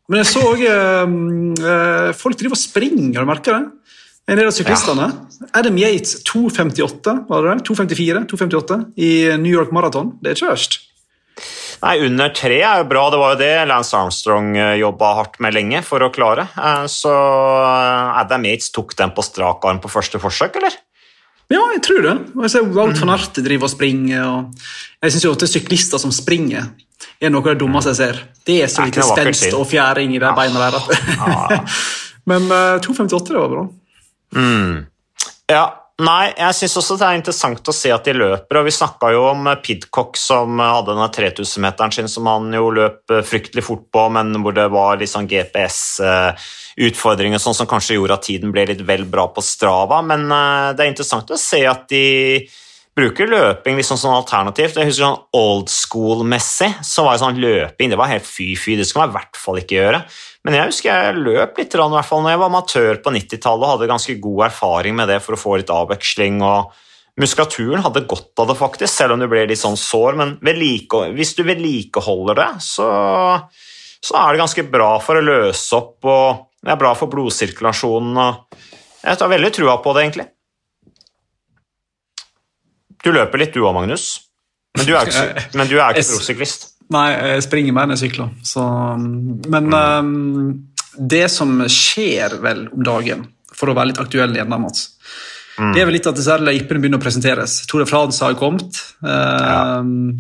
[0.09, 3.93] Men jeg så òg øh, folk driver og springer, du merket det?
[4.25, 5.11] En del av syklistene.
[5.13, 5.47] Ja.
[5.61, 10.15] Adam Yates 2.58, var det 2.54, 2.58 i New York Marathon.
[10.17, 10.79] Det er ikke verst.
[11.83, 13.05] Nei, Under tre er jo bra.
[13.11, 16.47] Det var jo det Lance Armstrong eh, jobba hardt med lenge for å klare.
[16.55, 20.77] Eh, så eh, Adam Yates tok den på strak arm på første forsøk, eller?
[21.51, 22.15] Ja, jeg tror det.
[22.41, 24.25] Jeg ser Wout van Arte driver og springer.
[24.25, 26.71] Og jeg syns at syklister som springer,
[27.21, 28.21] er noe av det dummeste jeg ser.
[28.47, 30.79] Det er så lite spenst og fjæring i de beina der.
[32.29, 33.65] Men uh, 2,58 det var bra.
[34.33, 34.79] Mm.
[35.53, 35.65] Ja,
[36.03, 38.57] Nei, jeg syns også det er interessant å se at de løper.
[38.59, 43.07] og Vi snakka jo om Pidcock som hadde denne 3000-meteren sin som han jo løp
[43.23, 48.27] fryktelig fort på, men hvor det var litt sånn GPS-utfordringer sånn som kanskje gjorde at
[48.27, 50.03] tiden ble litt vel bra på Strava.
[50.03, 52.43] Men eh, det er interessant å se at de
[52.95, 54.75] bruker løping liksom sånn alternativt.
[54.75, 58.75] Jeg husker sånn Old school-messig så var det sånn løping det var helt fy-fy.
[58.75, 60.03] Det skulle man i hvert fall ikke gjøre.
[60.45, 63.65] Men jeg husker jeg løp litt i hvert fall når jeg var amatør på 90-tallet
[63.65, 66.37] og hadde ganske god erfaring med det for å få litt avveksling.
[66.45, 66.75] og
[67.17, 70.19] Muskulaturen hadde godt av det, faktisk, selv om du ble litt sånn sår.
[70.19, 70.35] Men
[71.15, 72.89] hvis du vedlikeholder det, så,
[73.97, 78.21] så, er det ganske bra for å løse opp, og det er bra for blodsirkulasjonen.
[79.01, 80.27] Jeg tar veldig trua på det, egentlig.
[83.01, 84.11] Du løper litt du òg, Magnus.
[84.77, 86.74] Men du er ikke, men du er ikke prosyklist.
[86.93, 88.33] Nei, jeg springer mer enn jeg sykler.
[88.45, 88.63] Så,
[89.49, 89.75] men mm.
[89.75, 94.89] um, det som skjer vel om dagen, for å være litt aktuell igjen, da, Mats
[95.57, 95.71] mm.
[95.73, 97.61] Det er vel litt at disse løypene begynner å presenteres.
[97.69, 98.81] Tour de France har kommet.
[99.01, 99.59] Uh, ja.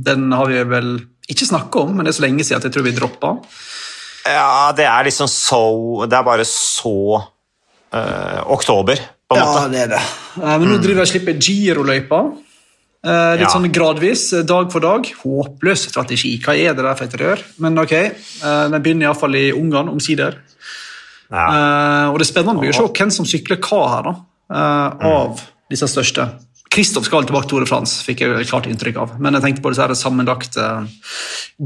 [0.09, 0.91] Den har vi vel
[1.31, 3.35] ikke snakka om, men det er så lenge siden at jeg tror vi droppa.
[4.25, 8.97] Ja, det er liksom så Det er bare så uh, oktober,
[9.29, 9.61] på en ja, måte.
[9.61, 10.01] Ja, det er det.
[10.39, 10.81] Uh, men nå mm.
[10.81, 12.23] driver jeg og slipper Giro-løypa.
[13.05, 13.51] Uh, litt ja.
[13.53, 15.05] sånn gradvis, dag for dag.
[15.21, 16.35] Håpløs strategi.
[16.41, 17.43] Hva er det der for et rør?
[17.61, 17.93] Men ok,
[18.41, 20.39] uh, den begynner iallfall i Ungarn, omsider.
[21.25, 21.45] Ja.
[22.13, 24.11] Og det er spennende å se hvem som sykler hva her, da,
[24.53, 25.05] mm.
[25.09, 25.39] av
[25.73, 26.27] disse største.
[26.75, 29.13] Kristoff skal tilbake til Tore Frans, France, fikk jeg klart inntrykk av.
[29.21, 30.65] Men jeg tenkte på disse sammenlagte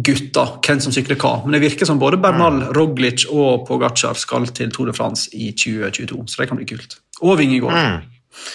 [0.06, 1.32] gutta, hvem som sykler hva.
[1.46, 2.68] Men det virker som både Bernal, mm.
[2.78, 7.00] Roglic og Pogacar skal til Tore Frans i 2022, så det kan bli kult.
[7.24, 7.74] Og Vingegård.
[7.74, 8.46] Mm.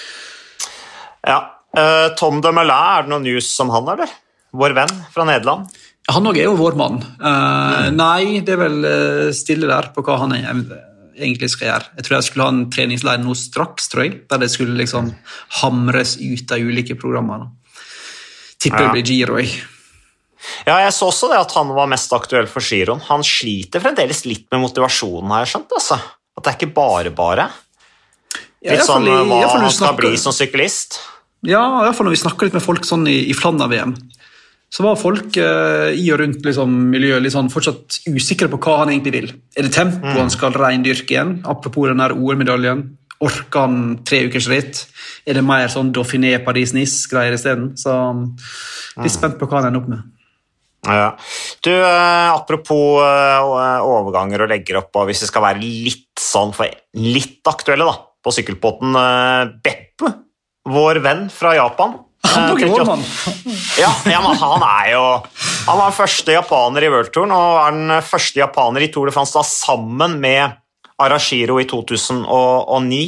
[1.26, 1.40] Ja,
[1.74, 4.12] Uh, Tom de Melin, er det noe news om han, eller?
[4.54, 5.70] Vår venn fra Nederland?
[6.12, 7.00] Han òg er jo vår mann.
[7.16, 7.96] Uh, mm.
[7.98, 11.92] Nei, det er vel uh, stille der på hva han egentlig skal gjøre.
[11.96, 15.12] Jeg tror jeg skulle ha en treningsleir nå straks, tror jeg, der det skulle liksom
[15.62, 17.48] hamres ut av ulike programmer.
[18.60, 18.90] Tipper ja.
[18.90, 19.40] det blir Giro.
[19.40, 19.64] Jeg.
[20.68, 23.02] Ja, jeg så også det at han var mest aktuell for giroen.
[23.08, 25.74] Han sliter fremdeles litt med motivasjonen, har jeg skjønt.
[25.80, 25.98] altså.
[26.34, 27.48] At det er ikke bare bare.
[28.64, 31.00] Litt ja, sånn hva han skal bli som syklist.
[31.44, 33.94] Ja, i hvert fall når vi snakker litt med folk sånn i, i Flandern-VM,
[34.74, 38.90] så var folk eh, i og rundt liksom, miljøet sånn, fortsatt usikre på hva han
[38.90, 39.28] egentlig vil.
[39.54, 40.18] Er det tempoet mm.
[40.24, 41.36] han skal reindyrke igjen?
[41.46, 42.82] Apropos den OL-medaljen.
[43.22, 44.80] Orker han tre ukers ritt?
[45.28, 47.70] Er det mer sånn Dauphiné Paris-Nice-greier isteden?
[47.78, 49.14] Så litt mm.
[49.14, 50.10] spent på hva han ender opp med.
[50.84, 51.06] Ja.
[51.64, 56.50] Du, eh, Apropos eh, overganger og legger opp, og hvis vi skal være litt sånn
[56.56, 60.10] for litt aktuelle da, på sykkelbåten eh, Beppu
[60.68, 61.98] vår venn fra Japan.
[62.24, 62.68] Han, eh,
[63.78, 65.02] ja, ja, han er jo
[65.66, 69.36] Han var første japaner i worldtouren og er den første japaner i Tour de France
[69.36, 70.56] da, sammen med
[71.04, 73.02] Arashiro i 2009.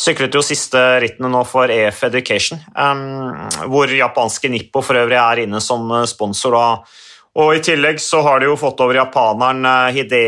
[0.00, 5.44] Syklet jo siste rittene nå for EF Education, um, hvor japanske Nippo for øvrig er
[5.44, 6.56] inne som sponsor.
[6.56, 7.04] Da.
[7.42, 10.24] Og I tillegg så har de jo fått over japaneren eh, Hide,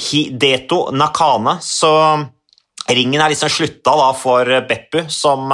[0.00, 1.92] Hideto Nakane, så
[2.90, 5.52] ringen er liksom slutta da for Beppu, som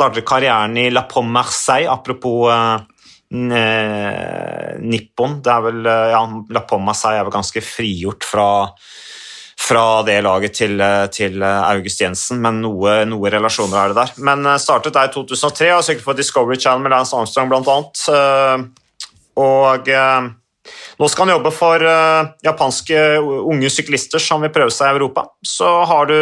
[0.00, 2.80] startet karrieren i La Pomme Marseille, apropos uh,
[4.80, 5.38] Nippon.
[5.44, 6.22] Det er vel, uh, ja,
[6.56, 8.48] La Pomme Marseille er vel ganske frigjort fra,
[9.60, 10.80] fra det laget til,
[11.12, 14.16] til August Jensen, men noe, noe, relasjoner er det der.
[14.30, 17.76] Men startet der i 2003 og søkte for Discovery Channel med Lance Armstrong bl.a.
[19.40, 19.90] Og
[21.00, 21.84] nå skal han jobbe for
[22.44, 25.28] japanske unge syklister som vil prøve seg i Europa.
[25.44, 26.18] Så har du,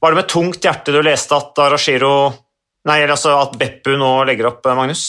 [0.00, 2.16] var det med tungt hjerte du leste at Arashiro
[2.86, 5.04] Nei, altså at Beppu nå legger opp, eh, Magnus?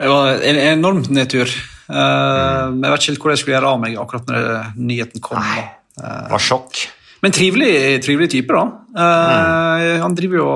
[0.00, 1.50] Det var en enorm nedtur.
[1.84, 2.72] Uh.
[2.72, 4.46] Jeg vet ikke helt hvor jeg skulle gjøre av meg akkurat når
[4.80, 5.38] nyheten kom.
[5.38, 5.66] Nei,
[6.00, 6.86] det var sjokk.
[7.24, 7.74] Men trivelig,
[8.04, 8.64] trivelig type, da.
[8.96, 10.00] Uh, mm.
[10.02, 10.48] Han driver jo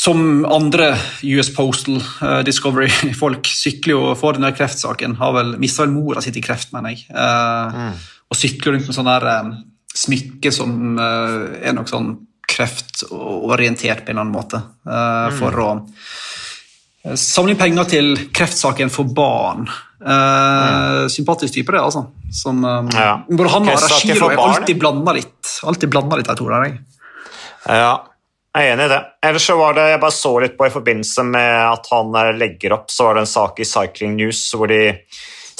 [0.00, 0.92] som andre
[1.28, 5.16] US Postal uh, Discovery-folk sykler jo for den kreftsaken.
[5.20, 7.08] Har vel mista vel mora si til kreft, mener jeg.
[7.10, 8.00] Mm.
[8.30, 9.54] Og sykler rundt med sånn der um,
[9.96, 12.12] smykke som er nok sånn
[12.50, 14.62] kreftorientert på en eller annen måte.
[14.86, 15.68] Uh, for å
[17.06, 19.68] eh, samle inn penger til kreftsaken for barn.
[20.00, 22.06] Uh, sympatisk type, det, altså.
[22.34, 23.20] Som, um, ja.
[23.28, 25.56] Både han og Rashiro er alltid blanda litt.
[25.66, 26.78] Alltid blanda litt, jeg tror jeg.
[27.68, 27.90] Ja,
[28.50, 29.00] jeg er enig i det.
[29.28, 32.74] Ellers så var det, Jeg bare så litt på i forbindelse med at han legger
[32.80, 34.96] opp, så var det en sak i Cycling News hvor de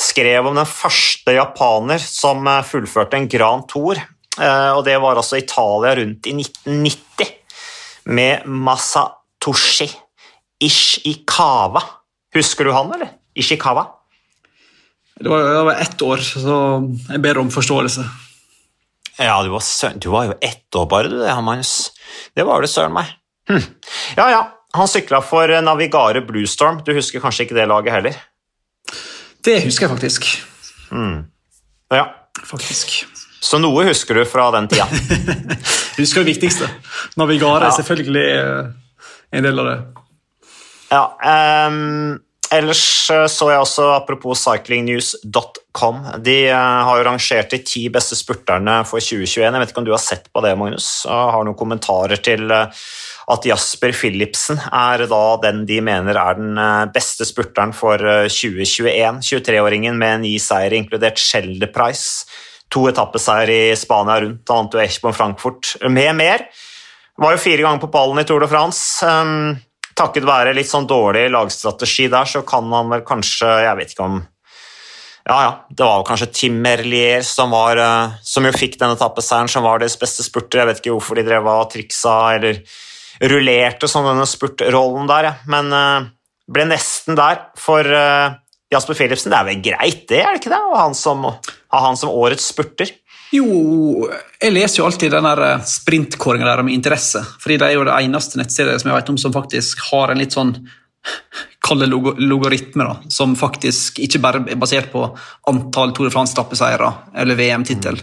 [0.00, 4.00] skrev om den første japaner som fullførte en Grand Tour.
[4.38, 7.33] Eh, og det var altså Italia rundt i 1990
[8.14, 9.88] med Masatoshi
[10.61, 11.83] Ishikawa.
[12.35, 13.14] Husker du han, eller?
[13.35, 13.87] Ishikawa?
[15.21, 16.57] Det var, det var ett år, så
[17.11, 18.05] jeg ber om forståelse.
[19.21, 19.64] Ja, du var,
[20.01, 21.90] du var jo ett år bare, du, det, Magnus.
[22.37, 23.11] Det var det søren meg.
[23.51, 23.61] Hm.
[24.16, 24.40] Ja, ja.
[24.77, 26.81] Han sykla for Navigare Bluestorm.
[26.87, 28.21] Du husker kanskje ikke det laget heller?
[29.45, 30.29] Det husker jeg faktisk.
[30.95, 31.25] Mm.
[31.90, 32.07] Ja.
[32.47, 33.03] Faktisk.
[33.40, 34.87] Så noe husker du fra den tida?
[36.00, 36.68] husker det viktigste.
[37.16, 37.70] Navigare ja.
[37.70, 38.66] er selvfølgelig eh,
[39.38, 39.79] en del av det.
[40.90, 41.05] Ja.
[41.70, 42.18] Um,
[42.53, 42.83] ellers
[43.14, 48.83] eh, så jeg også, apropos cyclingnews.com, de uh, har jo rangert de ti beste spurterne
[48.90, 49.46] for 2021.
[49.46, 50.90] Jeg vet ikke om du har sett på det, Magnus?
[51.09, 56.61] og har noen kommentarer til at Jasper Philipsen er da den de mener er den
[56.92, 59.24] beste spurteren for 2021.
[59.31, 62.26] 23-åringen med ni seier, inkludert Shelder Price.
[62.71, 66.45] To etappeseier i Spania rundt, han vant jo Eschborn Frankfurt med mer.
[67.21, 69.05] Var jo fire ganger på ballen i Tour de France.
[69.05, 69.57] Um,
[69.99, 74.07] takket være litt sånn dårlig lagstrategi der, så kan han vel kanskje Jeg vet ikke
[74.07, 74.21] om
[75.27, 79.51] Ja, ja, det var kanskje Tim Merlier som, var, uh, som jo fikk den etappeseieren,
[79.53, 80.63] som var deres beste spurter.
[80.63, 82.63] Jeg vet ikke hvorfor de drev og triksa eller
[83.21, 85.35] rullerte sånn denne spurtrollen der, ja.
[85.51, 86.09] men uh,
[86.51, 88.39] ble nesten der for uh,
[88.71, 89.33] Jasper Philipsen.
[89.33, 90.61] Det er vel greit, det, er det ikke det?
[90.63, 91.27] Å ha han som,
[91.75, 92.93] han som årets spurter?
[93.31, 94.09] Jo,
[94.43, 97.23] jeg leser jo alltid den eh, sprintkåringa der med interesse.
[97.39, 100.23] fordi det er jo det eneste nettstedet som jeg vet om som faktisk har en
[100.23, 100.55] litt sånn
[101.65, 105.01] Kall det logaritme, da, som faktisk ikke bare er basert på
[105.49, 106.91] antall Tour de France-tappeseiere
[107.23, 107.97] eller VM-tittel.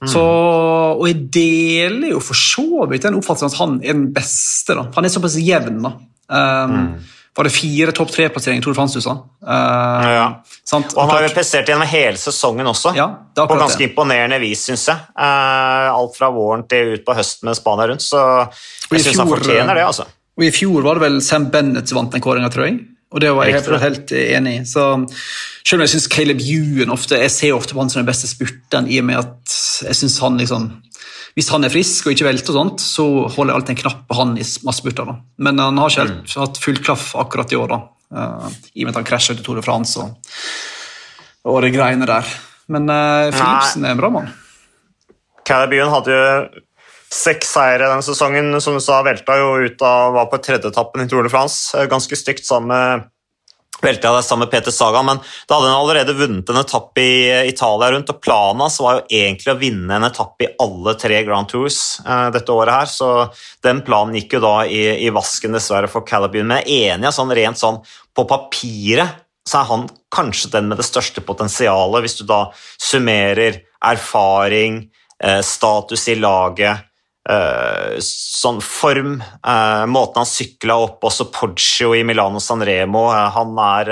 [0.00, 0.12] Mm.
[0.16, 4.76] og jeg deler jo for så vidt den oppfattelsen at han er den beste.
[4.78, 4.86] da.
[4.94, 5.82] Han er såpass jevn.
[5.82, 5.92] da.
[6.30, 9.12] Um, mm var det fire topp tre-plasseringer du sa.
[9.46, 10.26] Uh, ja.
[10.74, 13.90] Og han har jo prestert gjennom hele sesongen også, ja, på ganske det.
[13.90, 14.98] imponerende vis, syns jeg.
[15.14, 18.22] Uh, alt fra våren til ut på høsten med Spania rundt, så
[18.90, 19.86] jeg syns han fortjener det.
[19.86, 20.08] altså.
[20.40, 22.80] Og I fjor var det vel Sam Bennett som vant den kåringa, tror jeg.
[23.10, 24.66] Og det var jeg helt, helt enig i.
[24.70, 24.84] Så
[25.66, 28.30] selv om jeg syns Caleb Ewan ofte Jeg ser ofte på han som den beste
[28.30, 29.56] spurten, i og med at
[29.88, 30.68] jeg syns han liksom
[31.36, 34.04] hvis han er frisk og ikke velter, og sånt, så holder jeg alltid en knapp
[34.08, 35.12] på han i massespurter.
[35.38, 36.36] Men han har ikke helt mm.
[36.42, 37.80] hatt full klaff akkurat i år, da.
[38.10, 40.32] Uh, i og med at han krasja til Tour de France og,
[41.46, 42.26] og det greiene der.
[42.70, 44.32] Men uh, Philipsen er en bra mann.
[45.46, 46.26] Caribbean hadde jo
[47.10, 48.52] seks seire denne sesongen.
[48.62, 51.70] Som du sa, velta jo ut av var på tredjeetappen i Tour de France.
[51.76, 53.08] Eh, ganske stygt sammen med
[53.80, 57.04] velte jeg det sammen med Peter Saga, men da hadde han allerede vunnet en etappe
[57.04, 60.52] i eh, Italia rundt, og planen hans var jo egentlig å vinne en etappe i
[60.60, 63.10] alle tre Grand Tours eh, dette året her, så
[63.64, 66.48] den planen gikk jo da i, i vasken, dessverre, for Calabune.
[66.50, 67.80] Men jeg er enig, sånn rent sånn
[68.16, 72.42] på papiret så er han kanskje den med det største potensialet, hvis du da
[72.78, 74.84] summerer erfaring,
[75.24, 76.89] eh, status i laget
[78.00, 79.18] sånn form.
[79.44, 83.08] Uh, måten han sykla opp, også Poggio i Milano San Remo.
[83.12, 83.90] Uh, han er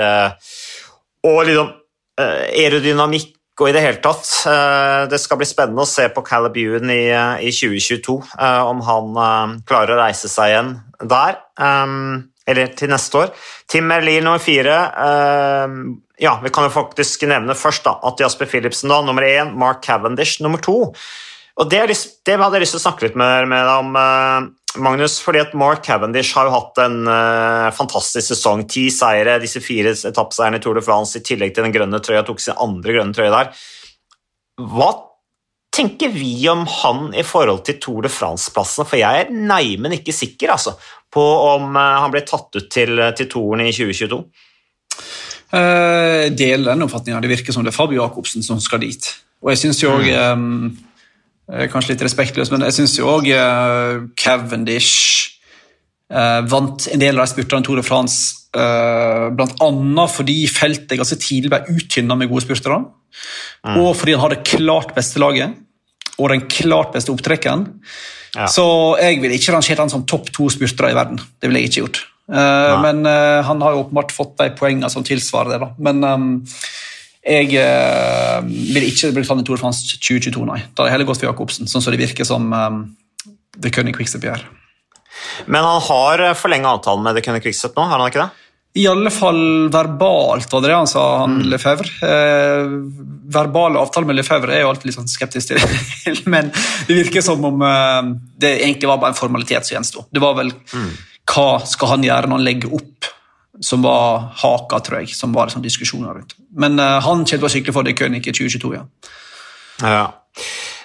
[1.27, 1.75] Og liksom
[2.19, 4.27] aerodynamikk og i det hele tatt.
[5.11, 7.11] det skal bli spennende å se på Calibuen i,
[7.43, 8.15] i 2022,
[8.67, 9.17] om han
[9.67, 10.69] klarer å reise seg igjen
[11.11, 11.41] der.
[12.47, 13.33] Eller til neste år.
[13.67, 14.77] Tim Merlin nummer fire.
[16.23, 19.83] ja, vi kan jo faktisk nevne først da, at Jasper Philipsen da, nummer én, Mark
[19.83, 20.93] Cavendish nummer to.
[21.59, 21.81] Og det,
[22.25, 25.17] det, hadde jeg lyst til å snakke litt med, med deg om, uh, Magnus.
[25.19, 28.63] fordi at Mark Cavendish har jo hatt en uh, fantastisk sesong.
[28.69, 32.23] Ti seire, disse fire etappeseierne i Tour de France i tillegg til den grønne trøya.
[32.27, 33.51] Tok sin andre grønne trøye der.
[34.71, 34.89] Hva
[35.75, 38.87] tenker vi om han i forhold til Tour de France-plassen?
[38.87, 40.77] For jeg er neimen ikke sikker altså,
[41.11, 41.25] på
[41.57, 44.23] om uh, han ble tatt ut til, til Touren i 2022.
[45.49, 47.19] Uh, deler den oppfatninga.
[47.19, 49.17] Det virker som det er Fabio Jacobsen som skal dit.
[49.43, 50.13] Og jeg synes jo mm.
[50.37, 50.88] um, Eh,
[51.49, 55.39] kanskje litt respektløst, men jeg syns jo òg uh, Cavendish
[56.13, 60.05] uh, vant en del av de spurtene Tour de France, uh, bl.a.
[60.13, 62.83] fordi feltet ganske tidlig ble uttynna med gode spurtere,
[63.65, 63.79] mm.
[63.81, 65.57] og fordi han hadde klart beste laget
[66.19, 67.65] og den klart beste opptrekken.
[68.35, 68.45] Ja.
[68.51, 68.63] Så
[68.99, 71.17] jeg ville ikke rangert han som topp to spurtere i verden.
[71.39, 72.01] Det ville jeg ikke gjort.
[72.29, 75.61] Uh, men han har jo åpenbart fått de poengene som tilsvarer det.
[75.63, 75.71] da.
[75.87, 76.27] Men um,
[77.19, 80.61] jeg eh, vil ikke bli tatt i Tour de France 2022, nei.
[80.71, 82.83] Da hadde jeg heller gått for Jacobsen, sånn som det virker som um,
[83.59, 84.45] The Cunning Quickstep gjør.
[85.51, 88.47] Men han har eh, forlenga avtalen med The Cunning Quickstep nå, har han ikke det?
[88.79, 91.45] I alle fall verbalt, var det det han sa, han mm.
[91.51, 91.93] Lefebvre.
[92.05, 92.73] Eh,
[93.35, 96.53] verbale avtaler med Lefebvre er jo alltid litt sånn skeptisk til, men
[96.87, 100.05] det virker som om eh, det egentlig var bare en formalitet som gjensto.
[100.13, 100.91] Det var vel mm.
[101.33, 103.15] hva skal han gjøre når han legger opp
[103.61, 106.35] som var haka, tror jeg, som var sånn diskusjoner rundt.
[106.55, 108.85] Men uh, han kommer til å sykle for det König i 2022, ja.
[109.83, 110.03] ja.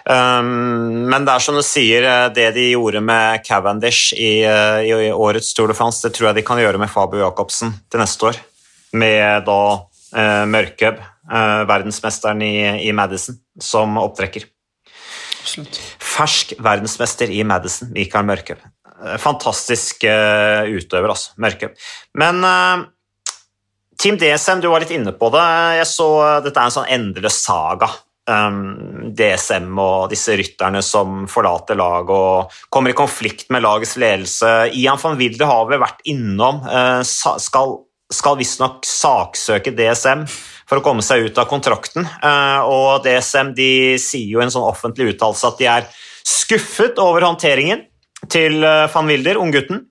[0.05, 4.91] Um, men det er som du sier, eh, det de gjorde med Cavendish i, i,
[4.93, 8.03] i, årets Tour de France, det tror jeg de kan gjøre med Fabio Jacobsen til
[8.03, 8.41] neste år.
[9.01, 14.45] Med da uh, Mørkøb, uh, verdensmesteren i, i, Madison, som opptrekker.
[15.41, 15.81] Absolutt.
[16.03, 18.61] Fersk verdensmester i Madison, Mikael Mørkøb.
[19.19, 21.35] Fantastisk uh, utøver, altså.
[21.43, 21.73] Mørke.
[22.21, 22.85] Men uh,
[24.01, 25.45] Team DSM, du var litt inne på det.
[25.81, 26.09] Jeg så
[26.45, 27.91] Dette er en sånn endeløs saga.
[28.25, 34.53] Um, DSM og disse rytterne som forlater laget og kommer i konflikt med lagets ledelse.
[34.73, 36.63] Ian van Wilde har vel vært innom.
[36.65, 37.83] Uh, skal
[38.15, 42.05] skal visstnok saksøke DSM for å komme seg ut av kontrakten.
[42.69, 45.89] Og DSM de sier jo en sånn offentlig uttalelse at de er
[46.29, 47.83] skuffet over håndteringen
[48.33, 49.85] til van Wilder, unggutten.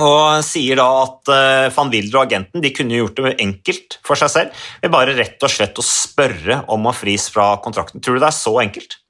[0.00, 1.30] Og sier da at
[1.74, 5.42] van Wilder og agenten de kunne gjort det enkelt for seg selv ved bare rett
[5.42, 7.98] og slett å spørre om å fris fra kontrakten.
[7.98, 9.00] Tror du det er så enkelt?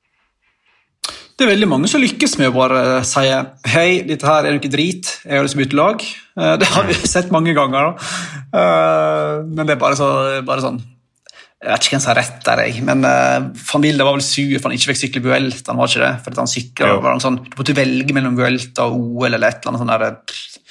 [1.40, 3.22] Det er veldig mange som lykkes med å bare si
[3.72, 6.02] hei, dette her er noe drit, jeg har lyst til å bytte lag.
[6.36, 7.86] Eh, det har vi sett mange ganger.
[7.86, 8.08] Da.
[8.60, 10.08] Eh, men det er bare, så,
[10.44, 10.82] bare sånn
[11.60, 12.82] Jeg vet ikke hvem som har rett der, jeg.
[12.88, 15.74] Men uh, van Wilde var vel sur for han ikke fikk sykle Buelta.
[15.74, 19.18] Han var ikke det, for han syklet, var sånn, Du måtte velge mellom Buelta og
[19.20, 19.92] OL eller et eller annet sånt.
[20.00, 20.70] Der.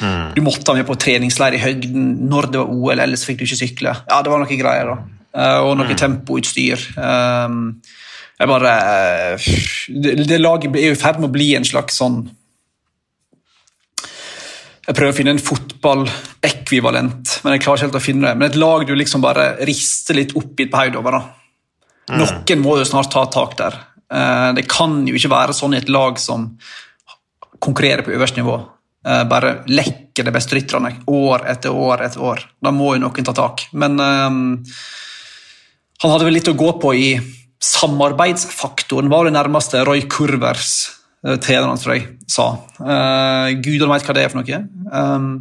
[0.00, 0.28] Mm.
[0.36, 3.48] Du måtte ha med på treningsleir i høgden når det var OL, ellers fikk du
[3.48, 3.96] ikke sykle.
[4.06, 4.92] Ja, Det var noe greier.
[4.94, 5.48] da.
[5.66, 5.98] og noe mm.
[5.98, 6.86] tempoutstyr.
[6.94, 7.80] Um,
[8.40, 8.74] jeg bare
[9.36, 12.22] det, det laget er jo i ferd med å bli en slags sånn
[14.90, 18.38] Jeg prøver å finne en fotballekvivalent, men jeg klarer ikke helt å finne det.
[18.40, 21.16] Men et lag du liksom bare rister litt oppgitt på hodet over.
[22.10, 22.16] Mm.
[22.18, 23.76] Noen må jo snart ta tak der.
[24.10, 26.48] Eh, det kan jo ikke være sånn i et lag som
[27.62, 28.56] konkurrerer på øverste nivå.
[29.06, 32.42] Eh, bare lekker de beste rytterne år etter år etter år.
[32.58, 33.68] Da må jo noen ta tak.
[33.70, 34.40] Men um,
[36.02, 37.10] han hadde vel litt å gå på i
[37.62, 42.52] samarbeidsfaktoren var det nærmeste Roy Kurvers uh, treneren, tror jeg, sa.
[42.80, 44.60] Uh, Gud veit hva det er for noe.
[44.90, 45.32] Um,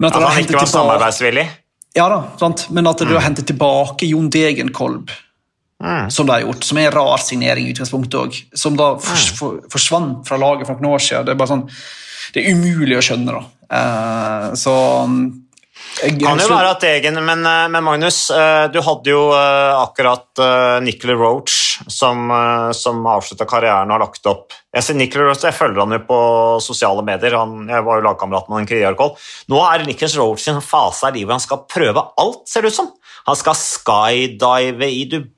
[0.00, 1.44] men at, ja, han ikke var samarbeidsvillig?
[1.94, 2.66] Ja da, sant?
[2.74, 3.08] men at mm.
[3.08, 5.12] du har hentet tilbake Jon Degenkolb,
[5.82, 6.08] mm.
[6.10, 9.28] som de har gjort, som er en rar signering i utgangspunktet òg, som da fors,
[9.30, 9.36] mm.
[9.38, 11.28] for, forsvant fra laget for noen år siden.
[11.28, 11.68] Det er bare sånn,
[12.34, 13.36] det er umulig å skjønne.
[13.36, 13.44] da.
[13.70, 14.74] Uh, så
[15.06, 15.43] det
[15.94, 20.42] kan jo være at Egen, men, eh, men, Magnus, eh, du hadde jo eh, akkurat
[20.82, 22.30] Nicolay Roach som,
[22.74, 26.00] som avslutta karrieren og har lagt opp Jeg ser Nicolay Roach, jeg følger han jo
[26.08, 26.18] på
[26.62, 29.14] sosiale medier, han, jeg var jo lagkamerat med en Kriarkoll.
[29.50, 32.74] Nå er Nicholas Roach i en fase av livet han skal prøve alt, ser det
[32.74, 32.90] ut som.
[33.28, 35.33] Han skal skydive i Dubai,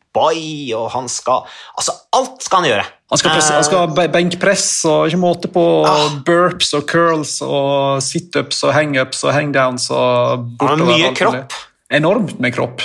[0.76, 1.44] og han skal
[1.76, 2.85] Altså, alt skal han gjøre.
[3.12, 6.16] Han skal, presse, han skal ha benkpress og ikke måte på ah.
[6.26, 9.90] burps og curls og situps og hangups og hangdowns.
[9.94, 11.55] og har mye kropp.
[11.94, 12.83] Enormt med kropp.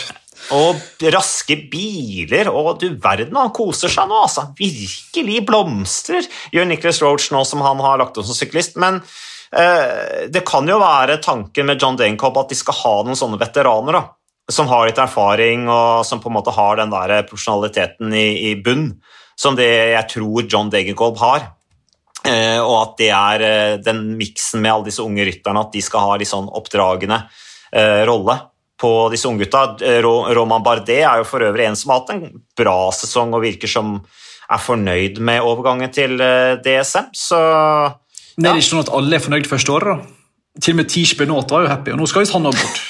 [0.52, 4.50] Og raske biler, og du verden, han koser seg nå, altså.
[4.58, 8.76] Virkelig blomstrer, gjør Nicholas Roach nå som han har lagt opp som syklist.
[8.82, 9.00] Men
[9.56, 13.40] eh, det kan jo være tanken med John Dancob at de skal ha noen sånne
[13.42, 13.98] veteraner.
[13.98, 14.04] da,
[14.50, 18.56] Som har litt erfaring, og som på en måte har den der profesjonaliteten i, i
[18.64, 18.94] bunn
[19.42, 21.50] som det jeg tror John Degenkolb har.
[22.22, 25.82] Eh, og at det er eh, den miksen med alle disse unge rytterne, at de
[25.82, 27.18] skal ha litt sånn oppdragende
[27.74, 28.38] eh, rolle
[28.82, 29.78] på disse unggutta.
[30.02, 33.70] Roman Bardet er jo for øvrig en som har hatt en bra sesong og virker
[33.70, 34.00] som
[34.52, 37.92] er fornøyd med overgangen til DSM, så ja.
[38.42, 40.58] Det er ikke sånn at alle er fornøyd første året, da.
[40.64, 42.82] Til og med Tish Benot var jo happy, og nå skal visst han ha bort.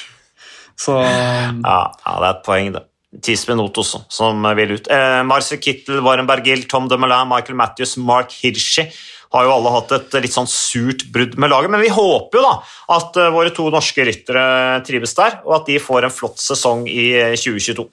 [0.78, 2.86] Så ja, ja, det er et poeng, det.
[3.22, 4.86] Tis også, som vil ut.
[4.88, 8.86] Eh, Marcel Kittel, Warren Bergil, Tom Dumoulin, Michael Matthews, Mark Hirschi
[9.32, 12.44] har jo alle hatt et litt sånn surt brudd med laget, men vi håper jo
[12.44, 12.52] da
[12.98, 14.44] at uh, våre to norske ryttere
[14.84, 17.06] trives der, og at de får en flott sesong i
[17.40, 17.86] 2022.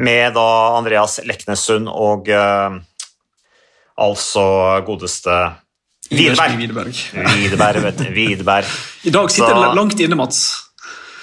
[0.00, 2.76] Med da Andreas Leknessund og eh,
[4.00, 4.44] altså
[4.86, 5.34] godeste
[6.10, 6.96] Widerberg.
[8.10, 8.72] Widerberg.
[9.06, 10.40] I dag sitter det langt inne, Mats.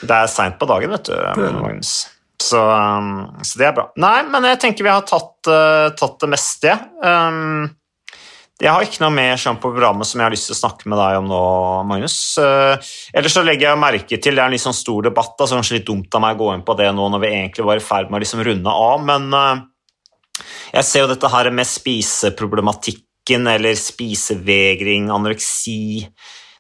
[0.02, 1.18] Det er seint på dagen, vet du,
[1.58, 1.98] Magnus.
[2.38, 3.88] Så, um, så, det er bra.
[4.00, 6.76] Nei, men jeg tenker vi har tatt, uh, tatt det meste.
[7.02, 7.66] Um,
[8.62, 10.90] jeg har ikke noe mer sånn på programmet som jeg har lyst til å snakke
[10.90, 11.42] med deg om nå,
[11.90, 12.18] Magnus.
[12.42, 12.78] Uh,
[13.14, 15.80] ellers så legger jeg merke til det er en litt sånn stor debatt, altså kanskje
[15.80, 17.86] litt dumt av meg å gå inn på det nå når vi egentlig var i
[17.86, 19.66] ferd med å liksom runde av, men uh,
[20.78, 21.70] jeg ser jo dette her med
[23.28, 26.08] spiseproblematikken eller spisevegring, anoreksi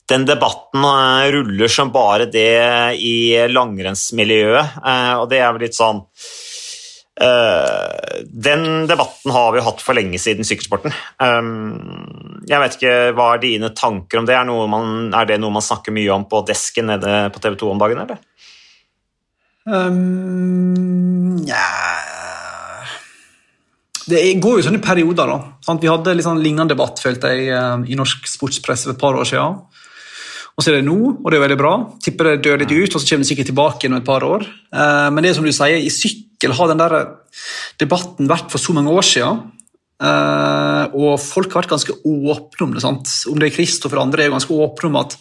[0.09, 5.75] den debatten eh, ruller som bare det i langrennsmiljøet, eh, og det er vel litt
[5.75, 5.99] sånn
[7.19, 10.93] eh, Den debatten har vi hatt for lenge siden sykkelsporten.
[12.47, 14.35] Jeg vet ikke, Hva er dine tanker om det?
[14.37, 17.73] Er, man, er det noe man snakker mye om på desken nede på TV 2
[17.73, 18.23] om dagen, eller?
[19.67, 22.36] Um, ja
[24.07, 25.75] Det går jo sånne perioder, da.
[25.81, 27.49] Vi hadde litt sånn lignende debatt følte jeg,
[27.91, 29.57] i norsk sportspresse for et par år siden.
[30.57, 31.73] Og så er det nå, og det er veldig bra.
[32.01, 34.47] Tipper det dør litt ut, og så kommer det sikkert tilbake om et par år.
[34.73, 36.95] Eh, men det er som du sier, i sykkel har den der
[37.83, 39.43] debatten vært for så mange år siden.
[40.01, 42.81] Eh, og folk har vært ganske åpne om det.
[42.81, 43.13] sant?
[43.29, 45.17] Om det er Kristoffer og andre er jo ganske åpne om at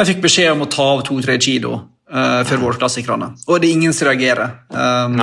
[0.00, 1.80] jeg fikk beskjed om å ta av to-tre kilo
[2.12, 3.30] uh, før vårklassikerne.
[3.48, 4.54] Og det er ingen som reagerer.
[4.68, 5.18] Um,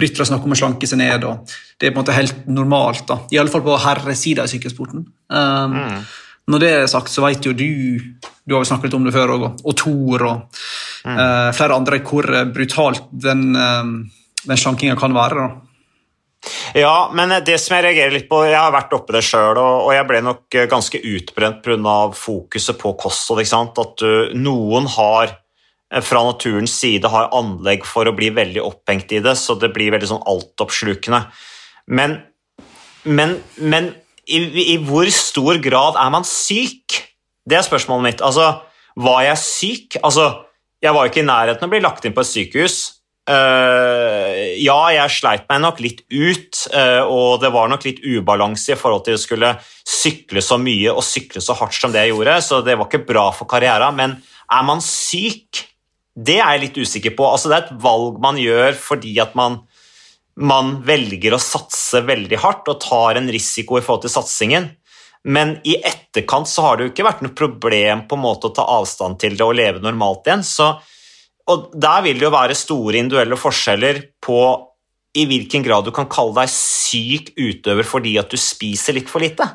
[0.00, 1.26] Ryttere snakker om å slanke seg ned.
[1.28, 3.06] og Det er på en måte helt normalt.
[3.08, 3.20] da.
[3.30, 5.06] I alle fall på herresida i sykkelsporten.
[5.28, 6.04] Um, mm.
[6.50, 7.68] Når det er sagt, så vet jo du
[8.50, 10.62] du har jo snakket litt om det før òg, og Thor og
[11.06, 11.14] mm.
[11.14, 15.44] uh, flere andre, hvor brutalt den, uh, den slankinga kan være.
[15.44, 15.66] da.
[16.74, 19.90] Ja, men det som jeg reagerer litt på Jeg har vært oppe det sjøl, og,
[19.92, 21.96] jeg ble nok ganske utbrent pga.
[22.16, 23.44] fokuset på kosthold.
[23.44, 25.36] At du, noen har
[25.90, 29.90] fra naturens side har anlegg for å bli veldig opphengt i det, så det blir
[29.90, 31.24] veldig sånn altoppslukende.
[31.90, 32.20] Men,
[33.02, 33.90] men, men
[34.30, 34.38] i,
[34.74, 37.00] i, hvor stor grad er man syk?
[37.48, 38.22] Det er spørsmålet mitt.
[38.22, 38.52] Altså,
[39.00, 39.98] var jeg syk?
[40.04, 40.30] Altså,
[40.80, 42.78] jeg var ikke i nærheten av å bli lagt inn på et sykehus.
[43.30, 48.72] Uh, ja, jeg sleit meg nok litt ut, uh, og det var nok litt ubalanse
[48.74, 49.50] i forhold til å skulle
[49.86, 53.04] sykle så mye og sykle så hardt som det jeg gjorde, så det var ikke
[53.10, 53.98] bra for karrieren.
[53.98, 54.16] Men
[54.50, 55.66] er man syk?
[56.14, 57.26] Det er jeg litt usikker på.
[57.28, 59.60] Altså, det er et valg man gjør fordi at man,
[60.40, 64.70] man velger å satse veldig hardt og tar en risiko i forhold til satsingen.
[65.28, 68.54] Men i etterkant så har det jo ikke vært noe problem på en måte å
[68.56, 70.44] ta avstand til det og leve normalt igjen.
[70.46, 70.72] Så,
[71.50, 74.40] og Der vil det jo være store individuelle forskjeller på
[75.18, 79.22] i hvilken grad du kan kalle deg syk utøver fordi at du spiser litt for
[79.22, 79.46] lite.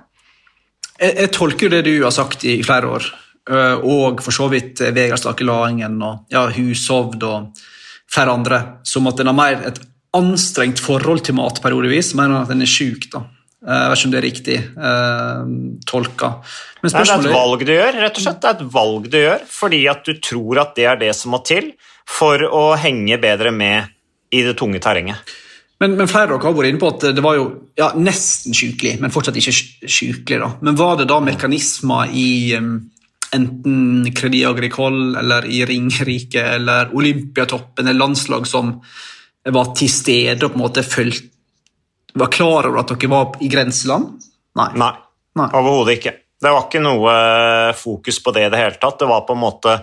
[0.99, 3.07] Jeg, jeg tolker det du har sagt i flere år,
[3.51, 7.65] og for så vidt eh, Vegard Stake Laingen og ja, Hushovd og
[8.11, 9.81] flere andre, som at den har mer et
[10.15, 13.09] anstrengt forhold til mat periodevis, mer enn at den er sjuk.
[13.13, 13.25] da.
[13.65, 15.55] Eh, jeg vet ikke om det er riktig eh,
[15.89, 16.31] tolka.
[16.81, 18.41] Men Nei, det er et valg du gjør, rett og slett.
[18.41, 21.33] Det er et valg du gjør fordi at du tror at det er det som
[21.35, 21.73] må til
[22.05, 23.89] for å henge bedre med
[24.35, 25.35] i det tunge terrenget.
[25.81, 28.55] Men, men flere av dere har vært inne på at det var jo ja, nesten
[28.55, 29.55] sjukelig, men fortsatt ikke
[29.91, 30.51] sjukelig.
[30.63, 32.77] Men var det da mekanismer i um,
[33.33, 38.75] enten Credit Agricole eller i Ringerike eller Olympiatoppen eller landslag som
[39.45, 41.23] var til stede og på en måte følt,
[42.15, 44.13] var klar over at dere var i grenseland?
[44.55, 44.69] Nei.
[44.79, 44.93] Nei,
[45.35, 45.49] Nei.
[45.51, 46.13] overhodet ikke.
[46.41, 47.15] Det var ikke noe
[47.75, 48.99] fokus på det i det hele tatt.
[49.01, 49.79] Det var på en måte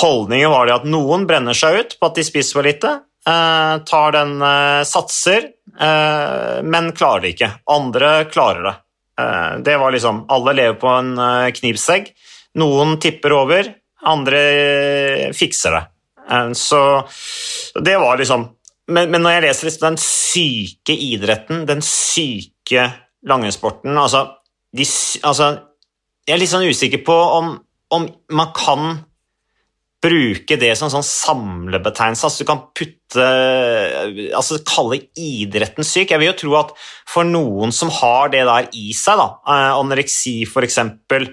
[0.00, 2.92] Holdningen var det at noen brenner seg ut på at de spiser for lite,
[3.26, 7.48] eh, tar den eh, satser, eh, men klarer det ikke.
[7.74, 8.74] Andre klarer det.
[9.18, 12.12] Eh, det var liksom Alle lever på en eh, knivsegg.
[12.58, 13.68] Noen tipper over,
[14.10, 14.40] andre
[15.36, 15.82] fikser det.
[16.30, 16.80] Eh, så
[17.82, 18.48] det var liksom
[18.90, 22.88] Men, men når jeg leser liksom den syke idretten, den syke
[23.22, 24.24] langrennssporten altså,
[25.22, 25.46] altså,
[26.26, 27.52] Jeg er litt sånn usikker på om,
[27.94, 28.98] om man kan
[30.02, 32.24] bruke det som sånn samlebetegnelse.
[32.24, 33.26] Altså, du kan putte
[34.34, 36.10] altså kalle idretten syk.
[36.10, 36.74] Jeg vil jo tro at
[37.10, 41.26] for noen som har det der i seg, da, eh, anoreksi f.eks., Eh,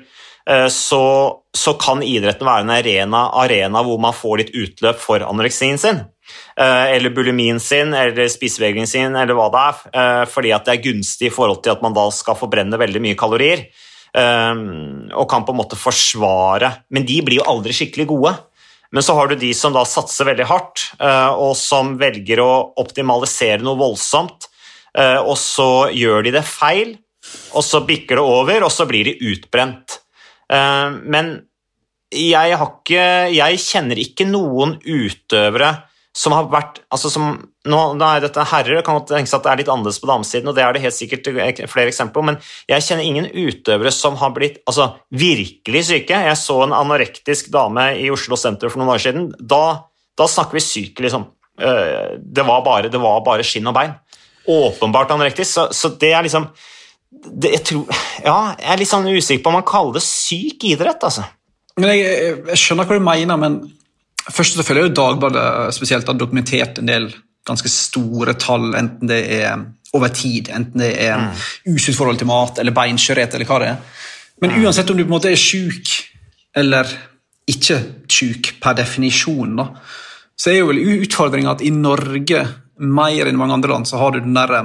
[0.72, 1.04] så,
[1.52, 6.06] så, kan idretten være en arena, arena, hvor man får litt utløp for anoreksien sin.
[6.60, 9.82] Eh, eller bulimien sin, eller spisevegringen sin, eller hva det er.
[9.94, 13.04] Eh, fordi at det er gunstig i forhold til at man da skal forbrenne veldig
[13.04, 13.68] mye kalorier.
[14.18, 18.32] Og kan på en måte forsvare Men de blir jo aldri skikkelig gode.
[18.90, 20.86] Men så har du de som da satser veldig hardt,
[21.38, 24.48] og som velger å optimalisere noe voldsomt,
[24.98, 26.96] og så gjør de det feil,
[27.52, 30.00] og så bikker det over, og så blir de utbrent.
[30.54, 31.36] Eh, men
[32.14, 33.04] jeg, ikke,
[33.36, 35.74] jeg kjenner ikke noen utøvere
[36.18, 37.26] som har vært altså som,
[37.70, 40.56] nå, er dette herrer, kan tenke seg at det er litt annerledes på damesiden, og
[40.58, 41.28] det er det helt sikkert
[41.70, 42.40] flere eksempler men
[42.72, 46.24] jeg kjenner ingen utøvere som har blitt altså, virkelig syke.
[46.26, 49.30] Jeg så en anorektisk dame i Oslo senter for noen år siden.
[49.38, 49.62] Da,
[50.18, 51.28] da snakker vi syke, liksom.
[51.62, 53.94] Eh, det var, bare, det var bare skinn og bein.
[54.50, 56.50] Åpenbart anorektisk, så, så det er liksom
[57.12, 60.68] det, jeg, tror, ja, jeg er litt sånn usikker på om man kaller det syk
[60.68, 61.04] idrett.
[61.08, 61.24] altså.
[61.80, 62.18] Men jeg,
[62.50, 63.58] jeg, skjønner hva du mener, men
[64.28, 67.10] først og fremst jo Dagbladet spesielt har dokumentert en del
[67.48, 69.62] ganske store tall, enten det er
[69.96, 71.44] over tid, enten det er mm.
[71.72, 74.02] usunt forhold til mat eller beinskjørhet eller hva det er.
[74.44, 74.66] Men mm.
[74.66, 75.94] uansett om du på en måte er sjuk
[76.58, 76.92] eller
[77.48, 77.80] ikke
[78.12, 79.70] sjuk per definisjon, da,
[80.38, 82.44] så er jo vel utfordringa at i Norge,
[82.78, 84.60] mer enn mange andre land, så har du den derre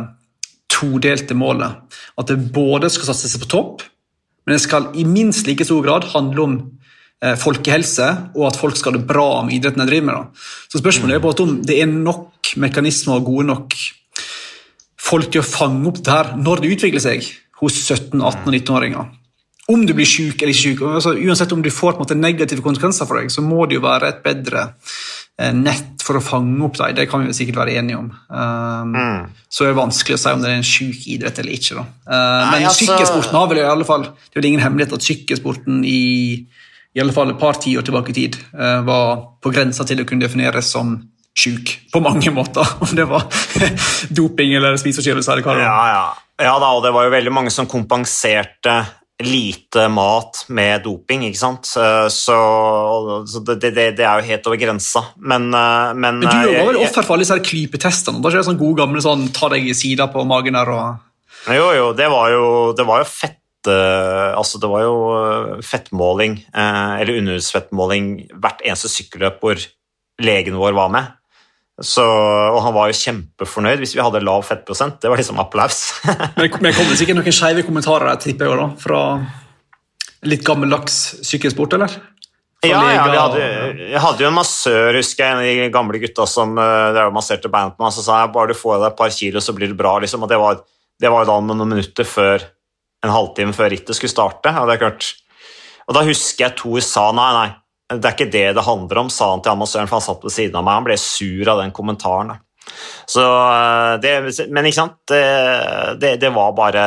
[0.73, 1.81] todelte målet.
[2.19, 3.85] At det både skal satses på topp,
[4.47, 6.57] men det skal i minst like stor grad handle om
[7.23, 10.19] eh, folkehelse, og at folk skal ha det bra om idretten de driver med.
[10.19, 10.47] Da.
[10.73, 13.77] Så Spørsmålet er bare om det er nok mekanismer og gode nok
[15.03, 17.27] folk til å fange opp det her når det utvikler seg
[17.63, 19.11] hos 17-, 18- og 19-åringer.
[19.71, 23.07] Om du blir syk eller ikke syk, altså, uansett om du får måte, negative konsekvenser
[23.07, 24.71] for deg, så må det jo være et bedre
[25.41, 26.97] Eh, nett for å fange opp deg.
[26.97, 28.11] det kan vi sikkert være enige om.
[28.29, 29.31] Um, mm.
[29.49, 31.79] Så er det vanskelig å si om det er en syk idrett eller ikke.
[31.79, 32.85] Uh, Nei, men altså...
[32.85, 36.03] sykkelsporten har vel i alle fall Det er vel ingen hemmelighet at sykkelsporten i,
[36.93, 40.07] i alle fall et par tiår tilbake i tid uh, var på grensa til å
[40.09, 40.99] kunne defineres som
[41.33, 42.75] sjuk på mange måter.
[42.85, 43.25] Om det var
[44.21, 45.71] doping eller spiseforstyrrelser eller hva det var.
[45.71, 46.51] Ja, ja.
[46.51, 48.83] ja da, og det var jo veldig mange som kompenserte
[49.27, 51.69] lite mat med doping, ikke sant.
[51.69, 55.05] Så, så det, det, det, er jo helt over grensa.
[55.17, 58.23] Men, men, men Du var vel offer for alle disse klypetestene?
[58.23, 61.53] Da er det sånn gode gamle sånn ta deg i sida på magen her og
[61.53, 62.45] Jo, jo, det var jo,
[62.79, 64.95] det var jo fett altså det var jo
[65.63, 68.09] fettmåling, eller underhudsfettmåling,
[68.43, 69.61] hvert eneste sykkelløp hvor
[70.23, 71.13] legen vår var med.
[71.83, 75.01] Så, og han var jo kjempefornøyd hvis vi hadde lav fettprosent.
[75.03, 75.81] Det var liksom applaus.
[76.39, 79.03] men det kommer sikkert noen skeive kommentarer der, tipper jeg, da, fra
[80.31, 81.99] litt gammeldags sykkelsport, eller?
[82.63, 83.47] ja, ja vi hadde,
[83.91, 87.51] jeg hadde jo en massør, husker jeg, en av de gamle gutta som uh, masserte
[87.51, 87.95] beina på meg.
[87.95, 89.97] Så sa jeg bare du får deg et par kilo, så blir det bra.
[90.03, 90.23] Liksom.
[90.23, 90.61] Og det var,
[91.03, 92.47] det var da noen minutter før
[93.03, 94.55] en halvtime før rittet skulle starte.
[94.55, 95.11] Og, det er klart.
[95.89, 97.49] og da husker jeg Thor sa nei, nei,
[97.99, 100.35] det er ikke det det handler om, sa han til amatøren, for han satt ved
[100.35, 100.81] siden av meg.
[100.81, 102.35] Han ble sur av den kommentaren.
[103.07, 104.13] Så eh, det,
[104.55, 106.85] men ikke sant, det, det, var bare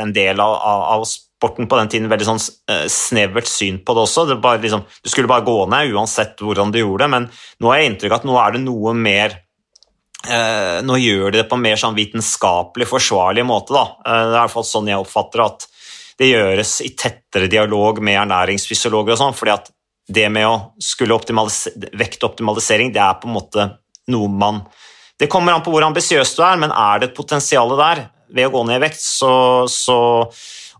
[0.00, 0.54] en del av,
[0.96, 2.08] av, sporten på den tiden.
[2.12, 2.40] Veldig sånn
[2.72, 4.26] eh, snevert syn på det også.
[4.30, 7.30] Det liksom, du skulle bare gå ned uansett hvordan du gjorde det, men
[7.60, 9.36] nå har jeg inntrykk av at nå er det noe mer
[10.28, 13.76] eh, Nå gjør de det på en mer sånn vitenskapelig forsvarlig måte.
[13.76, 13.86] Da.
[14.04, 15.68] Det er i hvert fall sånn jeg oppfatter at
[16.20, 19.70] det gjøres i tettere dialog med ernæringsfysiologer og sånn, fordi at
[20.10, 21.18] det med å skulle
[21.98, 23.68] vektoptimalisering, det er på en måte
[24.10, 24.64] noe man
[25.20, 28.48] Det kommer an på hvor ambisiøs du er, men er det et potensial der ved
[28.48, 29.96] å gå ned i vekt, så, så,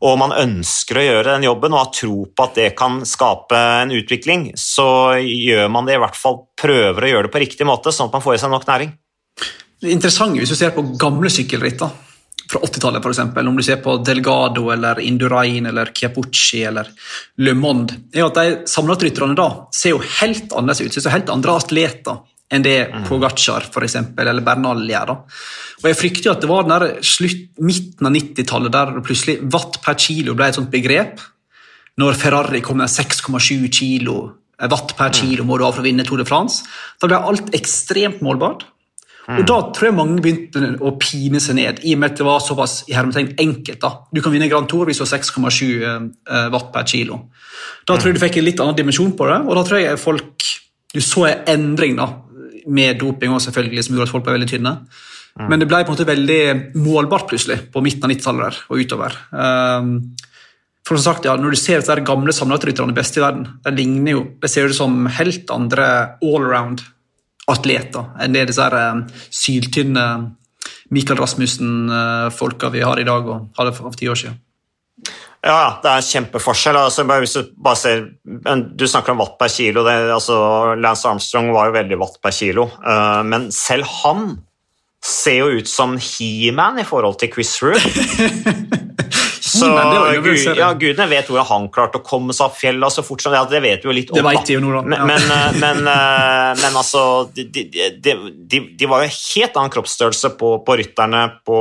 [0.01, 3.59] og man ønsker å gjøre den jobben og har tro på at det kan skape
[3.83, 7.69] en utvikling, så gjør man det i hvert fall, prøver å gjøre det på riktig
[7.69, 8.95] måte, sånn at man får i seg nok næring.
[9.81, 11.85] Det interessante hvis du ser på gamle sykkelritt,
[12.51, 13.47] fra 80-tallet, f.eks.
[13.47, 16.91] Om du ser på Delgado eller Indurain eller Chiapucci eller
[17.45, 20.99] Le Monde, er at de sammenlagtrytterne da ser jo helt annerledes ut.
[20.99, 22.21] Ser helt andre atleter
[22.51, 23.05] enn det mm.
[23.07, 25.13] Pogacar for eksempel, eller Bernal gjør.
[25.13, 25.17] da.
[25.83, 29.79] Og Jeg frykter jo at det var den slutt, midten av 90-tallet der plutselig watt
[29.85, 31.23] per kilo ble et sånt begrep.
[32.01, 34.19] Når Ferrari kom med 6,7 kilo
[34.61, 36.67] watt per kilo må du ha for å vinne Tour de France.
[37.01, 38.67] Da ble alt ekstremt målbart.
[39.39, 42.27] Og Da tror jeg mange begynte å pine seg ned, i og med at det
[42.27, 43.81] var såpass i enkelt.
[43.81, 43.91] da.
[44.13, 47.31] Du kan vinne Grand Tour hvis du har 6,7 eh, watt per kilo.
[47.87, 50.01] Da tror jeg du fikk en litt annen dimensjon på det, og da tror jeg
[50.01, 50.49] folk
[50.91, 52.09] Du så en endring da,
[52.67, 54.73] med doping også selvfølgelig, som gjorde at folk ble veldig tynne.
[55.39, 56.41] Men det ble på en måte veldig
[56.83, 59.15] målbart plutselig på midten av 90-tallet og utover.
[59.31, 59.93] Um,
[60.83, 64.17] for som sagt, ja, Når du ser disse gamle sammenlagtrytterne beste i verden, de ligner
[64.17, 65.87] jo, det ser ut som helt andre
[66.19, 66.83] allround
[67.53, 70.07] atleter enn det disse her, syltynne
[70.91, 74.39] Michael Rasmussen-folka vi har i dag og hadde for ti år siden.
[75.41, 76.77] Ja, det er en kjempeforskjell.
[76.77, 78.03] Altså, hvis du, bare ser,
[78.77, 79.85] du snakker om watt per kilo.
[79.87, 80.37] Det, altså,
[80.77, 84.35] Lance Armstrong var jo veldig watt per kilo, uh, men selv han
[85.01, 87.81] ser jo ut som He-Man i forhold til Chris Root.
[89.51, 89.69] Så
[90.23, 93.35] Gud, ja, gudene vet hvordan han klarte å komme seg opp fjellet så fort som
[93.35, 93.43] det.
[93.51, 94.19] Det vet vi jo litt om.
[94.21, 94.83] Det vet de jo noe da.
[94.95, 97.65] Men, men, men, eh, men, altså de, de,
[97.99, 101.61] de, de, var jo helt annen kroppsstørrelse på, på rytterne på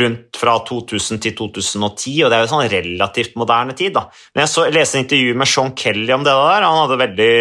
[0.00, 3.94] rundt fra 2000 til 2010, og det er jo sånn relativt moderne tid.
[3.96, 4.04] da.
[4.34, 7.32] Men Jeg så, leste en intervju med Sean Kelly om det der, han hadde veldig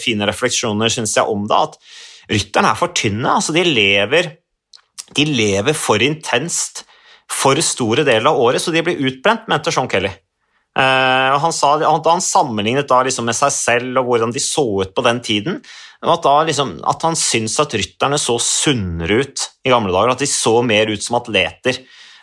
[0.00, 1.58] fine refleksjoner synes jeg, om det.
[1.68, 3.28] At rytterne er for tynne.
[3.28, 4.30] altså De lever,
[5.12, 6.86] de lever for intenst
[7.32, 10.12] for store deler av året, så de blir utbrent, mente Sean Kelly.
[10.72, 14.64] Uh, han sa, han, han sammenlignet da liksom med seg selv og hvordan de så
[14.80, 15.58] ut på den tiden,
[16.02, 20.24] at, da liksom, at han syntes at rytterne så sunnere ut i gamle dager, at
[20.24, 21.82] de så mer ut som atleter.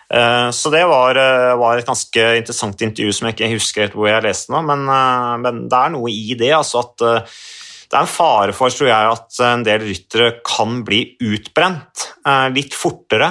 [0.10, 3.99] Uh, så det var, uh, var, et ganske interessant intervju som jeg ikke husker helt
[3.99, 4.88] hvor jeg leste nå, men,
[5.45, 6.49] men det er noe i det.
[6.57, 7.05] altså at
[7.89, 12.10] det er en fare for tror jeg, at en del ryttere kan bli utbrent
[12.53, 13.30] litt fortere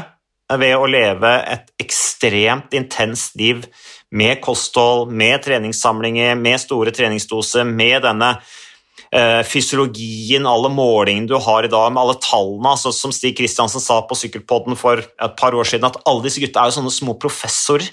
[0.57, 3.67] ved å leve et ekstremt intenst liv
[4.11, 8.31] med kosthold, med treningssamlinger, med store treningsdoser, med denne
[9.13, 12.73] eh, fysiologien, alle målingene du har i dag, med alle tallene.
[12.73, 16.41] Altså, som Stig Kristiansen sa på Sykkelpodden for et par år siden, at alle disse
[16.41, 17.91] gutta er jo sånne små professorer.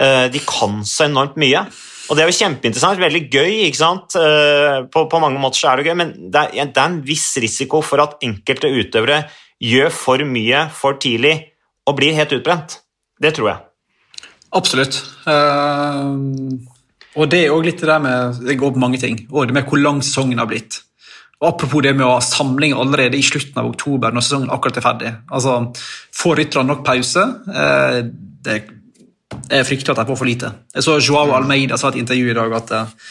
[0.00, 1.62] Eh, de kan så enormt mye.
[2.10, 3.52] Og det er jo kjempeinteressant, veldig gøy.
[3.68, 4.18] ikke sant?
[4.18, 7.00] Eh, på, på, mange måter så er det gøy, men det er, det er en
[7.06, 9.22] viss risiko for at enkelte utøvere
[9.62, 11.36] gjør for mye for tidlig
[11.88, 12.78] og blir helt utbrent.
[13.22, 13.62] Det tror jeg.
[14.52, 14.98] Absolutt.
[15.26, 16.58] Uh,
[17.16, 19.18] og det er òg litt det der med Det går på mange ting.
[19.30, 20.80] Og det med hvor lang sesongen har blitt.
[21.42, 24.78] Og Apropos det med å ha samling allerede i slutten av oktober, når sesongen akkurat
[24.78, 25.14] er ferdig.
[25.32, 25.58] Altså,
[26.14, 27.26] Får rytterne nok pause?
[27.48, 27.98] Uh,
[28.46, 28.62] det,
[29.48, 30.52] jeg frykter at de får for lite.
[30.76, 33.08] Jeg så Joao Almeida sa i et intervju i dag at uh,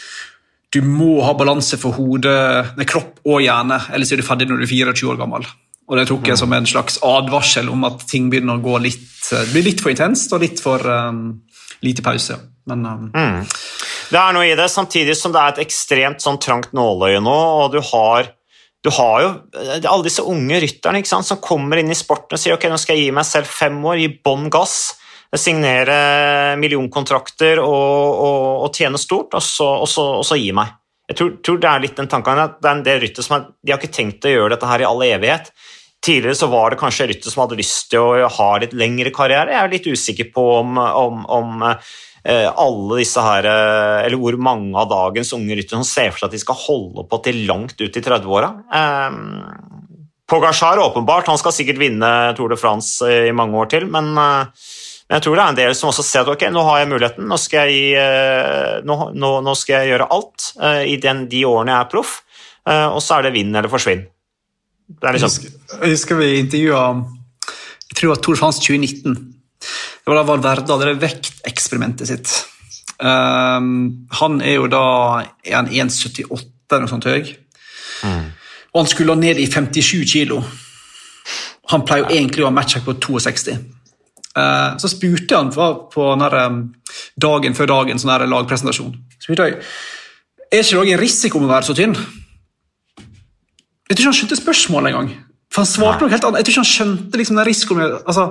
[0.72, 4.62] du må ha balanse for hodet, med kropp og hjerne, ellers er du ferdig når
[4.62, 5.44] du er 24 år gammel.
[5.92, 9.26] Og det tok jeg som en slags advarsel om at ting begynner å gå litt,
[9.52, 11.26] blir litt for intenst og litt for um,
[11.84, 12.38] lite pause.
[12.70, 13.10] Men um...
[13.12, 13.42] mm.
[14.12, 17.36] Det er noe i det, samtidig som det er et ekstremt sånn trangt nåløye nå,
[17.62, 18.26] og du har,
[18.84, 19.30] du har jo
[19.60, 22.98] alle disse unge rytterne sant, som kommer inn i sporten og sier ok, nå skal
[22.98, 24.76] jeg gi meg selv fem år, gi bånn gass,
[25.32, 30.74] signere millionkontrakter og, og, og tjene stort, og så, og, så, så, gi meg.
[31.08, 33.38] Jeg tror, tror, det er litt den tanken at det er en del ryttere som
[33.38, 35.48] er, de har ikke tenkt å gjøre dette her i all evighet.
[36.02, 39.54] Tidligere så var det kanskje ryttere som hadde lyst til å ha litt lengre karriere.
[39.54, 41.62] Jeg er litt usikker på om, om, om
[42.24, 46.22] Eh, alle disse her, eh, eller hvor mange av dagens unge ryttere som ser for
[46.22, 48.52] seg at de skal holde på til langt ut i 30-åra.
[50.30, 54.14] Pogasjar Pogacar åpenbart, han skal sikkert vinne Tour de France i mange år til, men,
[54.14, 56.92] men jeg tror det er en del som også ser at ok, nå har jeg
[56.94, 60.46] muligheten, nå skal jeg, nå, nå, nå skal jeg gjøre alt
[60.88, 62.14] i den, de årene jeg er proff,
[62.70, 64.06] og så er det vinn eller forsvinn.
[65.00, 65.50] Liksom.
[65.82, 66.82] Jeg husker vi intervjua
[67.92, 69.32] jeg tror det var Tour de France 2019
[70.02, 72.30] det var da Valverde hadde det vekteksperimentet sitt.
[72.98, 74.86] Um, han er jo da
[75.46, 76.26] 1,78
[76.72, 77.30] eller noe sånt høy.
[78.02, 78.24] Mm.
[78.72, 80.40] Og han skulle ned i 57 kilo.
[81.70, 83.54] Han pleier jo egentlig å ha matcha på 62.
[84.32, 86.60] Uh, så spurte han på, på um,
[87.20, 89.58] dagen før dagen, sånn lagpresentasjon spurte jeg,
[90.50, 91.94] Er ikke det en risiko med å være så tynn.
[93.92, 95.08] Jeg tror ikke han skjønte spørsmålet engang.
[95.52, 96.40] For han svarte noe helt annet.
[96.40, 98.22] Jeg tror ikke han skjønte liksom, den risikoen altså,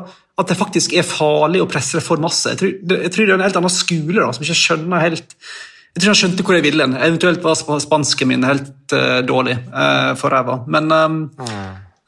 [0.41, 2.49] at det faktisk er farlig å presse det for masse.
[2.49, 5.35] Jeg tror, jeg tror, det er en helt annen skole da, som ikke skjønner helt
[5.35, 6.95] Jeg tror ikke han skjønte hvor jeg ville hen.
[6.97, 10.63] Eventuelt var spansken min helt uh, dårlig uh, for ræva.
[10.65, 11.51] Men um, mm.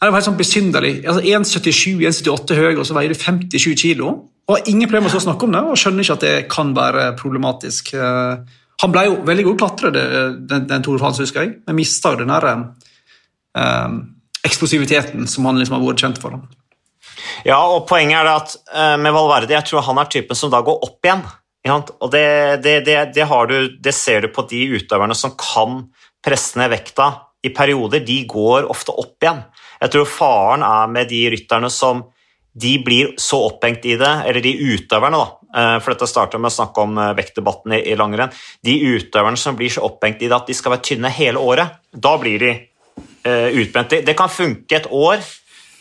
[0.01, 0.93] det var helt sånn besynderlig.
[1.03, 4.15] Altså, 1,77-1,78 høy, og så veier du 57 kilo.
[4.47, 6.73] Og har ingen problemer med å snakke om det, og skjønner ikke at det kan
[6.73, 7.93] være problematisk.
[7.93, 8.41] Uh,
[8.81, 10.01] han ble jo veldig god klatrer,
[10.41, 12.49] den, den Tore Frans, husker jeg, men mista jo den der
[13.57, 14.01] um,
[14.43, 16.37] eksplosiviteten som han liksom har vært kjent for.
[17.47, 20.63] Ja, og poenget er at uh, med Valverde jeg tror han er typen som da
[20.65, 21.23] går opp igjen.
[21.63, 25.85] Og det, det, det, du, det, ser du på de utøverne som kan
[26.23, 28.03] presse ned vekta i perioder.
[28.03, 29.39] De går ofte opp igjen.
[29.79, 32.03] Jeg tror faren er med de rytterne som
[32.53, 36.51] de blir så opphengt i det, eller de utøverne, da, eh, for dette starter med
[36.51, 40.37] å snakke om eh, vektdebatten i langrenn, de utøverne som blir så opphengt i det
[40.37, 42.72] at de skal være tynne hele året, da blir de Eh,
[43.29, 43.89] utbrent.
[43.89, 45.23] Det, det kan funke et år,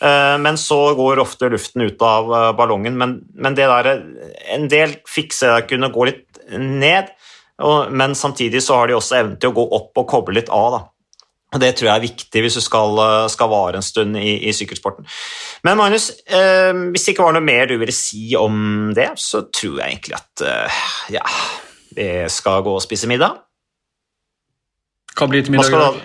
[0.03, 2.97] eh, men så går ofte luften ut av eh, ballongen.
[2.99, 3.91] Men, men det der,
[4.55, 7.13] en del fikser kunne gå litt ned,
[7.93, 10.73] men samtidig så har de også evnen til å gå opp og koble litt av.
[10.73, 10.81] da.
[11.53, 12.97] Og Det tror jeg er viktig hvis du skal,
[13.31, 15.05] skal vare en stund i, i sykkelsporten.
[15.63, 19.45] Men Magnus, eh, hvis det ikke var noe mer du ville si om det, så
[19.53, 20.81] tror jeg egentlig at eh,
[21.15, 21.23] ja,
[21.93, 23.37] vi skal gå og spise middag.
[25.13, 26.01] Blir det til middag?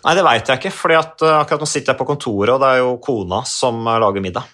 [0.00, 2.62] Nei, det veit jeg ikke, fordi at uh, akkurat nå sitter jeg på kontoret, og
[2.62, 4.48] det er jo kona som uh, lager middag.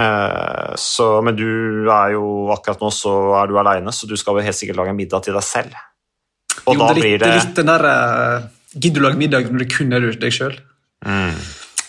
[0.00, 4.36] Uh, så, men du er jo akkurat nå så er du aleine, så du skal
[4.36, 5.78] vel helt sikkert lage middag til deg selv.
[6.66, 7.86] Og jo, da det blir det litt den der
[8.70, 10.52] Gidder du lage middag når det kun er deg sjøl?
[11.02, 11.38] Mm.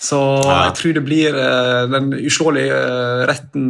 [0.01, 0.55] Så ja.
[0.65, 1.35] jeg tror det blir
[1.91, 2.79] den uslåelige
[3.29, 3.67] retten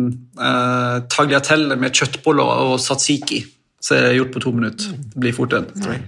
[1.12, 3.42] tagliatelle med kjøttboller og satsiki
[3.84, 4.96] som er gjort på to minutter.
[4.96, 5.68] Det blir fort en.
[5.76, 6.06] tror jeg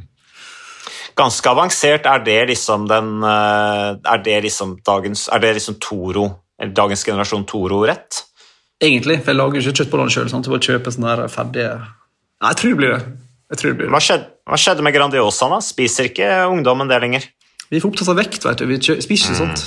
[1.18, 2.08] ganske avansert.
[2.10, 7.04] Er det liksom den eh, Er det liksom dagens Er det liksom Toro, eller dagens
[7.08, 8.24] generasjon Toro-rett?
[8.84, 10.32] Egentlig, for jeg lager ikke kjøttbollene sjøl.
[10.32, 13.04] Sånn, bare kjøpe sånne der ferdige Nei, jeg tror det blir det.
[13.54, 13.94] Jeg tror det blir det.
[13.94, 15.54] Hva, skjedde, hva skjedde med Grandiosaen?
[15.54, 15.60] da?
[15.64, 17.30] Spiser ikke ungdommen det lenger?
[17.70, 18.66] Vi får opptatt av vekt, vet du.
[18.68, 19.40] Vi spiser ikke mm.
[19.40, 19.64] sånt.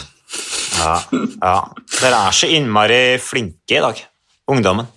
[0.77, 0.97] Ja,
[1.41, 1.55] ja.
[1.97, 4.03] Dere er så innmari flinke i dag,
[4.53, 4.91] ungdommen.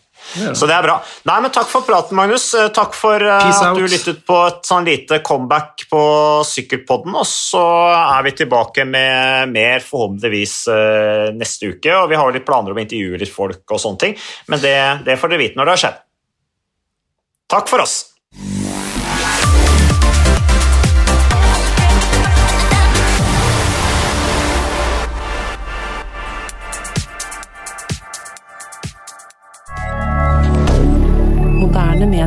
[0.54, 0.98] Så det er bra.
[1.30, 2.46] Nei, men Takk for praten, Magnus.
[2.56, 6.02] Eh, takk for uh, at du lyttet på et sånn lite comeback på
[6.48, 7.16] Sykkelpodden.
[7.20, 7.64] Og så
[7.94, 11.96] er vi tilbake med mer forhåpentligvis uh, neste uke.
[11.98, 14.16] Og vi har litt planer om å intervjue litt folk og sånne ting,
[14.52, 14.78] men det,
[15.08, 16.00] det får dere vite når det har skjedd.
[17.50, 17.98] Takk for oss.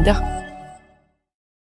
[0.03, 0.42] D'accord.